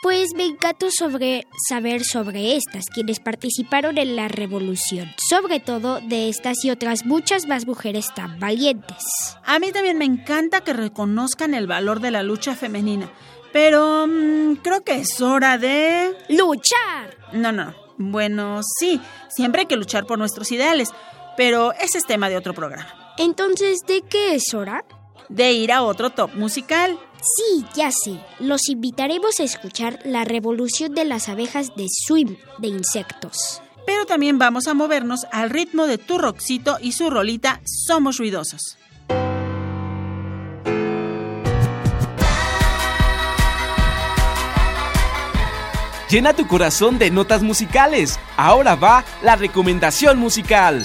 pues 0.00 0.28
me 0.36 0.44
encantó 0.44 0.92
sobre 0.92 1.44
saber 1.68 2.04
sobre 2.04 2.54
estas, 2.54 2.84
quienes 2.84 3.18
participaron 3.18 3.98
en 3.98 4.14
la 4.14 4.28
revolución, 4.28 5.12
sobre 5.28 5.58
todo 5.58 6.00
de 6.00 6.28
estas 6.28 6.64
y 6.64 6.70
otras 6.70 7.04
muchas 7.04 7.48
más 7.48 7.66
mujeres 7.66 8.14
tan 8.14 8.38
valientes. 8.38 9.02
A 9.44 9.58
mí 9.58 9.72
también 9.72 9.98
me 9.98 10.04
encanta 10.04 10.60
que 10.60 10.72
reconozcan 10.72 11.54
el 11.54 11.66
valor 11.66 11.98
de 11.98 12.12
la 12.12 12.22
lucha 12.22 12.54
femenina, 12.54 13.10
pero 13.52 14.06
mm, 14.06 14.54
creo 14.62 14.84
que 14.84 15.00
es 15.00 15.20
hora 15.20 15.58
de... 15.58 16.14
¡Luchar! 16.28 17.16
No, 17.32 17.50
no. 17.50 17.83
Bueno, 17.96 18.60
sí, 18.78 19.00
siempre 19.28 19.62
hay 19.62 19.66
que 19.66 19.76
luchar 19.76 20.06
por 20.06 20.18
nuestros 20.18 20.50
ideales, 20.52 20.90
pero 21.36 21.72
ese 21.74 21.98
es 21.98 22.04
tema 22.04 22.28
de 22.28 22.36
otro 22.36 22.54
programa. 22.54 22.86
Entonces, 23.18 23.80
¿de 23.86 24.02
qué 24.02 24.34
es 24.34 24.54
hora? 24.54 24.84
De 25.28 25.52
ir 25.52 25.72
a 25.72 25.82
otro 25.82 26.10
top 26.10 26.34
musical. 26.34 26.98
Sí, 27.22 27.64
ya 27.74 27.90
sé. 27.90 28.20
Los 28.40 28.68
invitaremos 28.68 29.40
a 29.40 29.44
escuchar 29.44 30.00
La 30.04 30.24
Revolución 30.24 30.94
de 30.94 31.04
las 31.04 31.28
Abejas 31.28 31.74
de 31.76 31.86
Swim 31.88 32.36
de 32.58 32.68
Insectos. 32.68 33.62
Pero 33.86 34.06
también 34.06 34.38
vamos 34.38 34.66
a 34.66 34.74
movernos 34.74 35.26
al 35.30 35.50
ritmo 35.50 35.86
de 35.86 35.98
tu 35.98 36.18
Roxito 36.18 36.78
y 36.80 36.92
su 36.92 37.10
rolita 37.10 37.60
Somos 37.64 38.18
Ruidosos. 38.18 38.78
Llena 46.14 46.32
tu 46.32 46.46
corazón 46.46 46.96
de 47.00 47.10
notas 47.10 47.42
musicales. 47.42 48.20
Ahora 48.36 48.76
va 48.76 49.02
la 49.24 49.34
recomendación 49.34 50.16
musical. 50.16 50.84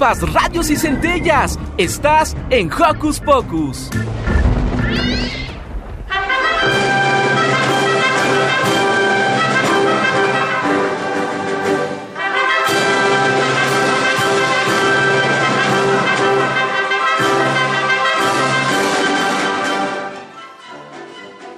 Chispas, 0.00 0.32
radios 0.32 0.70
y 0.70 0.76
centellas. 0.76 1.58
Estás 1.76 2.34
en 2.48 2.70
Hocus 2.72 3.20
Pocus. 3.20 3.90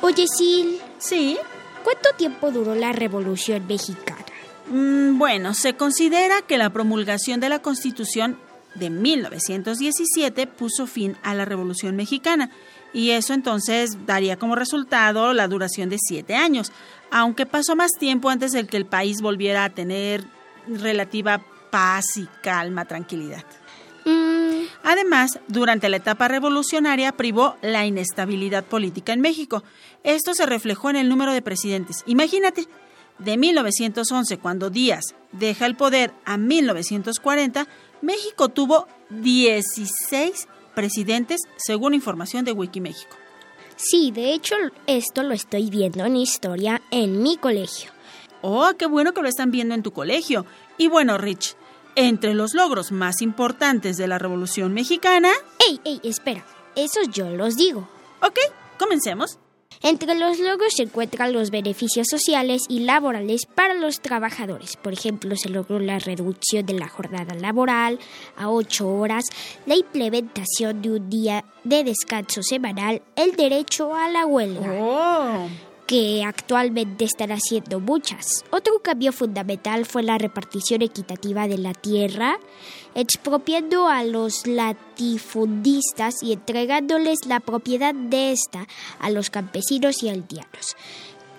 Oye, 0.00 0.26
Sil, 0.28 0.80
Sí. 0.98 1.38
¿cuánto 1.84 2.10
tiempo 2.16 2.50
duró 2.50 2.74
la 2.74 2.92
Revolución 2.92 3.66
Mexicana? 3.66 4.21
Mm, 4.72 5.18
Bueno, 5.18 5.54
se 5.54 5.74
considera 5.74 6.42
que 6.42 6.58
la 6.58 6.70
promulgación 6.70 7.40
de 7.40 7.48
la 7.48 7.60
Constitución 7.60 8.38
de 8.74 8.88
1917 8.90 10.46
puso 10.46 10.86
fin 10.86 11.16
a 11.22 11.34
la 11.34 11.44
Revolución 11.44 11.94
Mexicana 11.94 12.50
y 12.94 13.10
eso 13.10 13.34
entonces 13.34 14.06
daría 14.06 14.38
como 14.38 14.56
resultado 14.56 15.34
la 15.34 15.46
duración 15.46 15.90
de 15.90 15.98
siete 16.00 16.34
años, 16.34 16.72
aunque 17.10 17.44
pasó 17.44 17.76
más 17.76 17.92
tiempo 17.98 18.30
antes 18.30 18.52
de 18.52 18.66
que 18.66 18.78
el 18.78 18.86
país 18.86 19.20
volviera 19.20 19.64
a 19.64 19.70
tener 19.70 20.24
relativa 20.66 21.42
paz 21.70 22.16
y 22.16 22.26
calma, 22.42 22.86
tranquilidad. 22.86 23.44
Mm, 24.06 24.42
Además, 24.84 25.38
durante 25.48 25.88
la 25.88 25.98
etapa 25.98 26.26
revolucionaria 26.28 27.12
privó 27.12 27.56
la 27.62 27.86
inestabilidad 27.86 28.64
política 28.64 29.12
en 29.12 29.20
México. 29.20 29.62
Esto 30.02 30.34
se 30.34 30.44
reflejó 30.46 30.90
en 30.90 30.96
el 30.96 31.08
número 31.08 31.32
de 31.32 31.42
presidentes. 31.42 32.02
Imagínate, 32.06 32.66
de 33.24 33.36
1911, 33.36 34.38
cuando 34.38 34.70
Díaz 34.70 35.14
deja 35.32 35.66
el 35.66 35.76
poder, 35.76 36.12
a 36.24 36.36
1940, 36.36 37.66
México 38.00 38.48
tuvo 38.48 38.86
16 39.10 40.48
presidentes, 40.74 41.40
según 41.56 41.94
información 41.94 42.44
de 42.44 42.52
Wikiméxico. 42.52 43.16
sí, 43.76 44.10
de 44.10 44.32
hecho, 44.32 44.54
esto 44.86 45.22
lo 45.22 45.34
estoy 45.34 45.70
viendo 45.70 46.04
en 46.04 46.16
historia 46.16 46.82
en 46.90 47.22
mi 47.22 47.36
colegio. 47.36 47.90
Oh, 48.42 48.70
qué 48.78 48.86
bueno 48.86 49.12
que 49.14 49.22
lo 49.22 49.28
están 49.28 49.50
viendo 49.50 49.74
en 49.74 49.82
tu 49.82 49.92
colegio. 49.92 50.44
Y 50.78 50.88
bueno, 50.88 51.16
Rich, 51.18 51.56
Entre 51.94 52.32
los 52.32 52.54
logros 52.54 52.90
más 52.90 53.20
importantes 53.20 53.98
de 53.98 54.08
la 54.08 54.18
Revolución 54.18 54.72
Mexicana... 54.72 55.30
¡Ey, 55.68 55.78
ey, 55.84 56.00
espera! 56.04 56.42
Esos 56.74 57.10
yo 57.10 57.28
los 57.28 57.56
digo. 57.56 57.86
Ok, 58.22 58.38
comencemos. 58.78 59.38
Entre 59.82 60.14
los 60.14 60.38
logros 60.38 60.74
se 60.76 60.84
encuentran 60.84 61.32
los 61.32 61.50
beneficios 61.50 62.06
sociales 62.08 62.62
y 62.68 62.80
laborales 62.80 63.46
para 63.46 63.74
los 63.74 64.00
trabajadores. 64.00 64.76
Por 64.76 64.92
ejemplo, 64.92 65.34
se 65.36 65.48
logró 65.48 65.80
la 65.80 65.98
reducción 65.98 66.64
de 66.64 66.74
la 66.74 66.88
jornada 66.88 67.34
laboral 67.34 67.98
a 68.36 68.48
ocho 68.48 68.88
horas, 68.88 69.24
la 69.66 69.74
implementación 69.74 70.82
de 70.82 70.92
un 70.92 71.10
día 71.10 71.44
de 71.64 71.82
descanso 71.82 72.42
semanal, 72.42 73.02
el 73.16 73.34
derecho 73.34 73.94
a 73.94 74.08
la 74.08 74.24
huelga. 74.24 74.72
Oh. 74.72 75.48
Que 75.86 76.24
actualmente 76.24 77.04
están 77.04 77.32
haciendo 77.32 77.80
muchas. 77.80 78.44
Otro 78.50 78.80
cambio 78.80 79.12
fundamental 79.12 79.86
fue 79.86 80.02
la 80.02 80.18
repartición 80.18 80.82
equitativa 80.82 81.48
de 81.48 81.58
la 81.58 81.74
tierra, 81.74 82.38
expropiando 82.94 83.88
a 83.88 84.04
los 84.04 84.46
latifundistas 84.46 86.22
y 86.22 86.32
entregándoles 86.32 87.26
la 87.26 87.40
propiedad 87.40 87.94
de 87.94 88.32
esta 88.32 88.66
a 89.00 89.10
los 89.10 89.30
campesinos 89.30 90.02
y 90.02 90.08
aldeanos, 90.08 90.76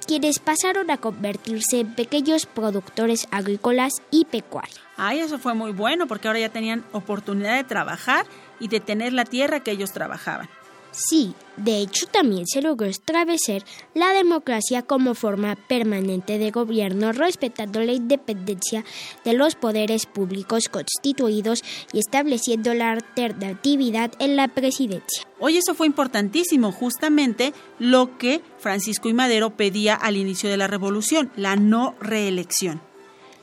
quienes 0.05 0.39
pasaron 0.39 0.91
a 0.91 0.97
convertirse 0.97 1.79
en 1.79 1.95
pequeños 1.95 2.45
productores 2.45 3.27
agrícolas 3.31 3.93
y 4.11 4.25
pecuarios. 4.25 4.79
Ay, 4.97 5.19
eso 5.19 5.39
fue 5.39 5.53
muy 5.53 5.71
bueno 5.71 6.07
porque 6.07 6.27
ahora 6.27 6.39
ya 6.39 6.49
tenían 6.49 6.85
oportunidad 6.91 7.55
de 7.55 7.63
trabajar 7.63 8.25
y 8.59 8.67
de 8.67 8.79
tener 8.79 9.13
la 9.13 9.25
tierra 9.25 9.61
que 9.61 9.71
ellos 9.71 9.91
trabajaban. 9.91 10.49
Sí, 10.93 11.33
de 11.57 11.79
hecho 11.79 12.05
también 12.05 12.45
se 12.45 12.61
logró 12.61 12.85
establecer 12.85 13.65
la 13.95 14.13
democracia 14.13 14.83
como 14.83 15.15
forma 15.15 15.55
permanente 15.55 16.37
de 16.37 16.51
gobierno, 16.51 17.11
respetando 17.11 17.79
la 17.81 17.93
independencia 17.93 18.85
de 19.25 19.33
los 19.33 19.55
poderes 19.55 20.05
públicos 20.05 20.69
constituidos 20.69 21.63
y 21.91 21.99
estableciendo 21.99 22.75
la 22.75 22.91
alternatividad 22.91 24.11
en 24.19 24.35
la 24.35 24.47
presidencia. 24.49 25.27
Oye, 25.39 25.57
eso 25.57 25.73
fue 25.73 25.87
importantísimo, 25.87 26.71
justamente 26.71 27.53
lo 27.79 28.19
que 28.19 28.41
Francisco 28.59 29.09
y 29.09 29.13
Madero 29.13 29.57
pedía 29.57 29.95
al 29.95 30.15
inicio 30.15 30.47
de 30.47 30.57
la 30.57 30.67
revolución, 30.67 31.31
la 31.35 31.55
no 31.55 31.95
reelección. 31.99 32.81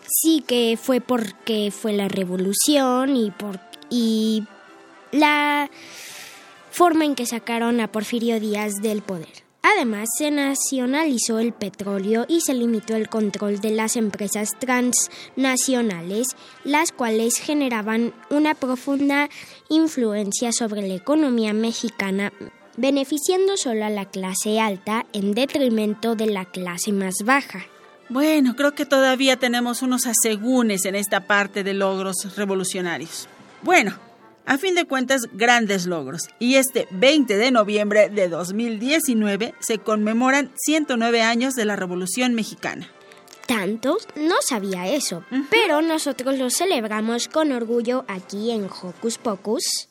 Sí 0.07 0.44
que 0.46 0.78
fue 0.80 1.01
porque 1.01 1.72
fue 1.72 1.92
la 1.94 2.09
revolución 2.09 3.16
y 3.16 3.32
por 3.32 3.59
y 3.90 4.44
la 5.12 5.68
forma 6.81 7.05
en 7.05 7.14
que 7.14 7.26
sacaron 7.26 7.78
a 7.78 7.93
Porfirio 7.93 8.41
Díaz 8.41 8.76
del 8.81 9.03
poder. 9.03 9.45
Además, 9.61 10.09
se 10.16 10.31
nacionalizó 10.31 11.39
el 11.39 11.53
petróleo 11.53 12.24
y 12.26 12.41
se 12.41 12.55
limitó 12.55 12.97
el 12.97 13.11
control 13.11 13.61
de 13.61 13.70
las 13.72 13.97
empresas 13.97 14.53
transnacionales, 14.59 16.28
las 16.64 16.91
cuales 16.91 17.37
generaban 17.37 18.14
una 18.31 18.55
profunda 18.55 19.28
influencia 19.68 20.53
sobre 20.53 20.81
la 20.89 20.95
economía 20.95 21.53
mexicana, 21.53 22.33
beneficiando 22.78 23.59
solo 23.59 23.85
a 23.85 23.91
la 23.91 24.07
clase 24.07 24.59
alta 24.59 25.05
en 25.12 25.35
detrimento 25.35 26.14
de 26.14 26.28
la 26.28 26.47
clase 26.47 26.93
más 26.93 27.16
baja. 27.26 27.66
Bueno, 28.09 28.57
creo 28.57 28.74
que 28.74 28.87
todavía 28.87 29.37
tenemos 29.37 29.83
unos 29.83 30.07
asegúnes 30.07 30.87
en 30.87 30.95
esta 30.95 31.26
parte 31.26 31.62
de 31.62 31.74
logros 31.74 32.37
revolucionarios. 32.37 33.28
Bueno, 33.61 33.99
a 34.47 34.59
fin 34.59 34.74
de 34.74 34.84
cuentas, 34.84 35.22
grandes 35.32 35.86
logros. 35.86 36.28
Y 36.38 36.57
este 36.57 36.88
20 36.91 37.36
de 37.36 37.51
noviembre 37.51 38.09
de 38.09 38.28
2019 38.28 39.55
se 39.61 39.78
conmemoran 39.78 40.53
109 40.57 41.22
años 41.22 41.55
de 41.55 41.64
la 41.64 41.76
Revolución 41.76 42.34
Mexicana. 42.34 42.91
Tantos 43.47 44.07
no 44.14 44.36
sabía 44.47 44.86
eso, 44.88 45.24
pero 45.51 45.82
nosotros 45.82 46.38
lo 46.38 46.51
celebramos 46.51 47.26
con 47.26 47.51
orgullo 47.51 48.05
aquí 48.07 48.53
en 48.53 48.66
Hocus 48.66 49.18
Pocus. 49.18 49.88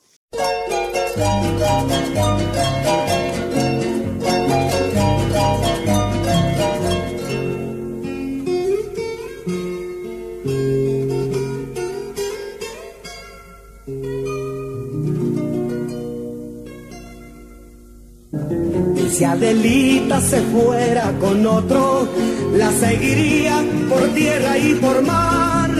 Si 19.19 19.25
Adelita 19.25 20.21
se 20.21 20.39
fuera 20.43 21.11
con 21.19 21.45
otro, 21.45 22.07
la 22.53 22.71
seguiría 22.71 23.61
por 23.89 24.01
tierra 24.13 24.57
y 24.57 24.75
por 24.75 25.01
mar. 25.01 25.71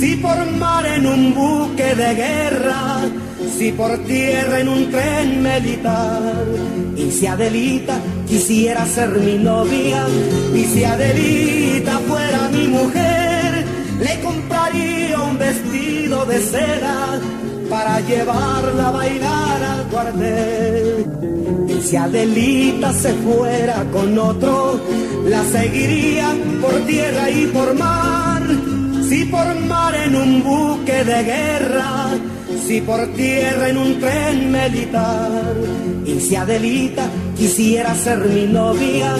Si 0.00 0.16
por 0.16 0.50
mar 0.58 0.84
en 0.86 1.06
un 1.06 1.32
buque 1.32 1.94
de 1.94 2.14
guerra, 2.16 3.02
si 3.56 3.70
por 3.70 3.96
tierra 3.98 4.58
en 4.58 4.68
un 4.68 4.90
tren 4.90 5.44
militar. 5.44 6.44
Y 6.96 7.12
si 7.12 7.24
Adelita 7.28 8.00
quisiera 8.26 8.84
ser 8.84 9.10
mi 9.10 9.38
novia, 9.38 10.04
y 10.52 10.64
si 10.64 10.82
Adelita 10.82 12.00
fuera 12.08 12.48
mi 12.48 12.66
mujer, 12.66 13.64
le 14.00 14.20
compraría 14.22 15.20
un 15.20 15.38
vestido 15.38 16.24
de 16.26 16.40
seda 16.40 17.20
para 17.72 18.00
llevarla 18.00 18.88
a 18.88 18.90
bailar 18.90 19.62
al 19.62 19.82
cuartel. 19.86 21.06
Y 21.74 21.80
si 21.80 21.96
Adelita 21.96 22.92
se 22.92 23.14
fuera 23.14 23.82
con 23.90 24.18
otro, 24.18 24.78
la 25.24 25.42
seguiría 25.44 26.28
por 26.60 26.74
tierra 26.86 27.30
y 27.30 27.46
por 27.46 27.74
mar. 27.74 28.42
Si 29.08 29.24
por 29.24 29.48
mar 29.72 29.94
en 29.94 30.14
un 30.14 30.42
buque 30.42 31.02
de 31.02 31.22
guerra, 31.22 32.10
si 32.66 32.82
por 32.82 33.00
tierra 33.14 33.70
en 33.70 33.78
un 33.78 33.98
tren 33.98 34.52
militar. 34.52 35.54
Y 36.04 36.20
si 36.20 36.36
Adelita 36.36 37.04
quisiera 37.38 37.94
ser 37.94 38.18
mi 38.18 38.46
novia, 38.46 39.14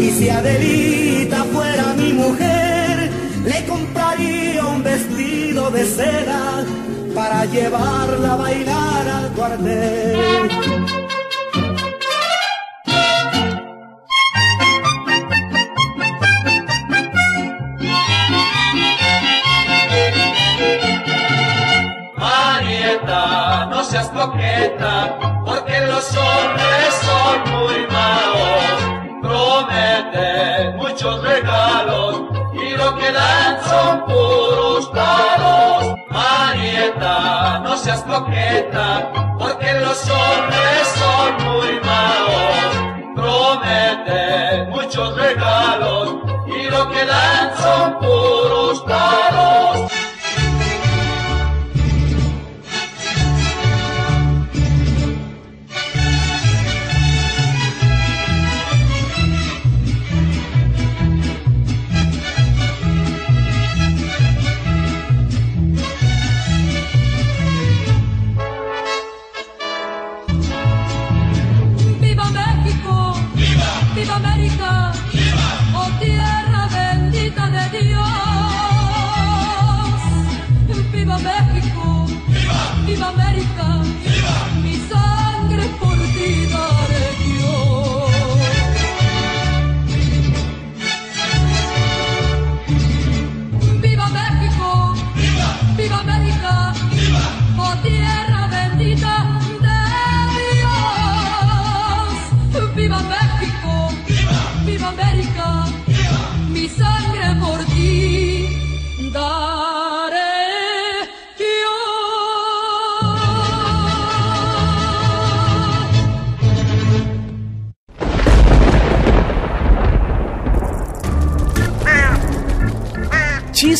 y 0.00 0.10
si 0.16 0.30
Adelita 0.30 1.44
fuera 1.52 1.94
mi 1.94 2.14
mujer, 2.14 3.10
le 3.44 3.66
compraría 3.66 4.64
un 4.64 4.82
vestido 4.82 5.70
de 5.70 5.84
seda 5.84 6.64
para 7.14 7.44
llevarla 7.46 8.32
a 8.32 8.36
bailar 8.36 9.08
al 9.08 9.32
cuartel. 9.32 10.50
Marieta, 22.16 23.66
no 23.66 23.84
seas 23.84 24.08
coqueta, 24.08 25.18
porque 25.44 25.80
los 25.86 26.16
hombres 26.16 26.37
coqueta, 38.08 39.17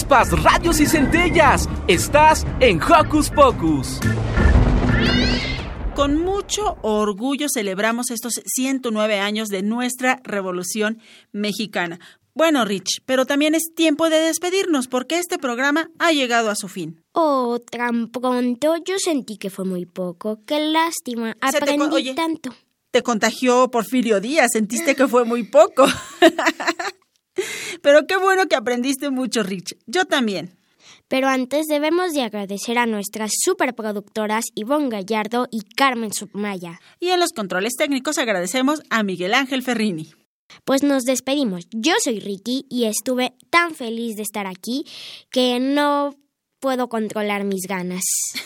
chispas, 0.09 0.43
radios 0.43 0.81
y 0.81 0.87
centellas. 0.87 1.69
Estás 1.87 2.47
en 2.61 2.81
Hocus 2.83 3.31
Pocus. 3.31 4.01
Con 5.95 6.23
mucho 6.25 6.79
orgullo 6.83 7.47
celebramos 7.53 8.11
estos 8.11 8.41
109 8.45 9.19
años 9.19 9.49
de 9.49 9.63
nuestra 9.63 10.21
Revolución 10.25 11.01
Mexicana. 11.33 11.99
Bueno, 12.35 12.65
Rich, 12.65 13.03
pero 13.05 13.27
también 13.27 13.55
es 13.55 13.75
tiempo 13.75 14.09
de 14.09 14.21
despedirnos 14.21 14.87
porque 14.87 15.19
este 15.19 15.39
programa 15.39 15.91
ha 15.99 16.13
llegado 16.13 16.51
a 16.51 16.55
su 16.55 16.69
fin. 16.69 17.03
Oh, 17.13 17.59
tan 17.59 18.09
pronto 18.09 18.77
yo 18.77 18.99
sentí 18.99 19.37
que 19.37 19.51
fue 19.51 19.65
muy 19.65 19.87
poco. 19.87 20.41
Qué 20.47 20.61
lástima. 20.61 21.37
Aprendí 21.41 21.95
oye. 21.95 22.15
tanto. 22.15 22.55
Te 22.93 23.03
contagió 23.03 23.71
Porfirio 23.71 24.21
Díaz, 24.21 24.53
sentiste 24.53 24.95
que 24.95 25.09
fue 25.09 25.25
muy 25.25 25.43
poco. 25.43 25.85
pero 27.83 28.07
qué 28.07 28.17
bueno 28.17 28.47
que 28.47 28.57
aprendiste 28.57 29.11
mucho, 29.11 29.43
Rich. 29.43 29.77
Yo 29.87 30.05
también. 30.05 30.57
Pero 31.09 31.29
antes 31.29 31.67
debemos 31.67 32.13
de 32.13 32.23
agradecer 32.23 32.77
a 32.77 32.85
nuestras 32.85 33.31
superproductoras 33.43 34.45
Ivonne 34.55 34.91
Gallardo 34.91 35.49
y 35.51 35.63
Carmen 35.63 36.13
Submaya. 36.13 36.81
Y 37.01 37.09
en 37.09 37.21
los 37.21 37.33
controles 37.33 37.75
técnicos 37.77 38.19
agradecemos 38.19 38.83
a 38.91 39.03
Miguel 39.03 39.33
Ángel 39.33 39.63
Ferrini. 39.63 40.13
Pues 40.65 40.83
nos 40.83 41.05
despedimos. 41.05 41.65
Yo 41.71 41.95
soy 42.03 42.21
Ricky 42.21 42.67
y 42.69 42.85
estuve 42.85 43.35
tan 43.51 43.75
feliz 43.75 44.17
de 44.17 44.23
estar 44.23 44.47
aquí 44.47 44.85
que 45.31 45.61
no 45.61 46.15
puedo 46.61 46.89
controlar 46.89 47.45
mis 47.45 47.67
ganas. 47.67 48.03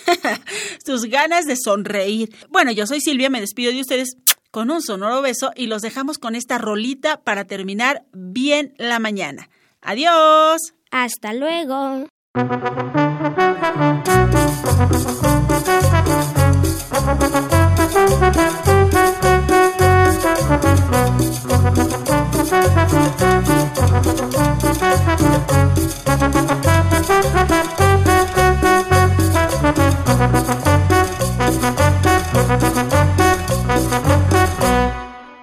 Tus 0.85 1.07
ganas 1.07 1.47
de 1.47 1.57
sonreír. 1.57 2.35
Bueno, 2.49 2.71
yo 2.73 2.87
soy 2.87 3.01
Silvia, 3.01 3.31
me 3.31 3.41
despido 3.41 3.73
de 3.73 3.81
ustedes 3.81 4.17
con 4.53 4.71
un 4.71 4.83
sonoro 4.83 5.23
beso 5.23 5.51
y 5.57 5.67
los 5.67 5.83
dejamos 5.83 6.19
con 6.19 6.37
esta 6.37 6.59
rolita 6.59 7.17
para 7.17 7.47
terminar 7.47 8.05
bien 8.13 8.75
la 8.77 9.01
mañana. 9.01 9.49
Adiós. 9.81 10.75
Hasta 10.91 11.33
luego. 11.33 12.07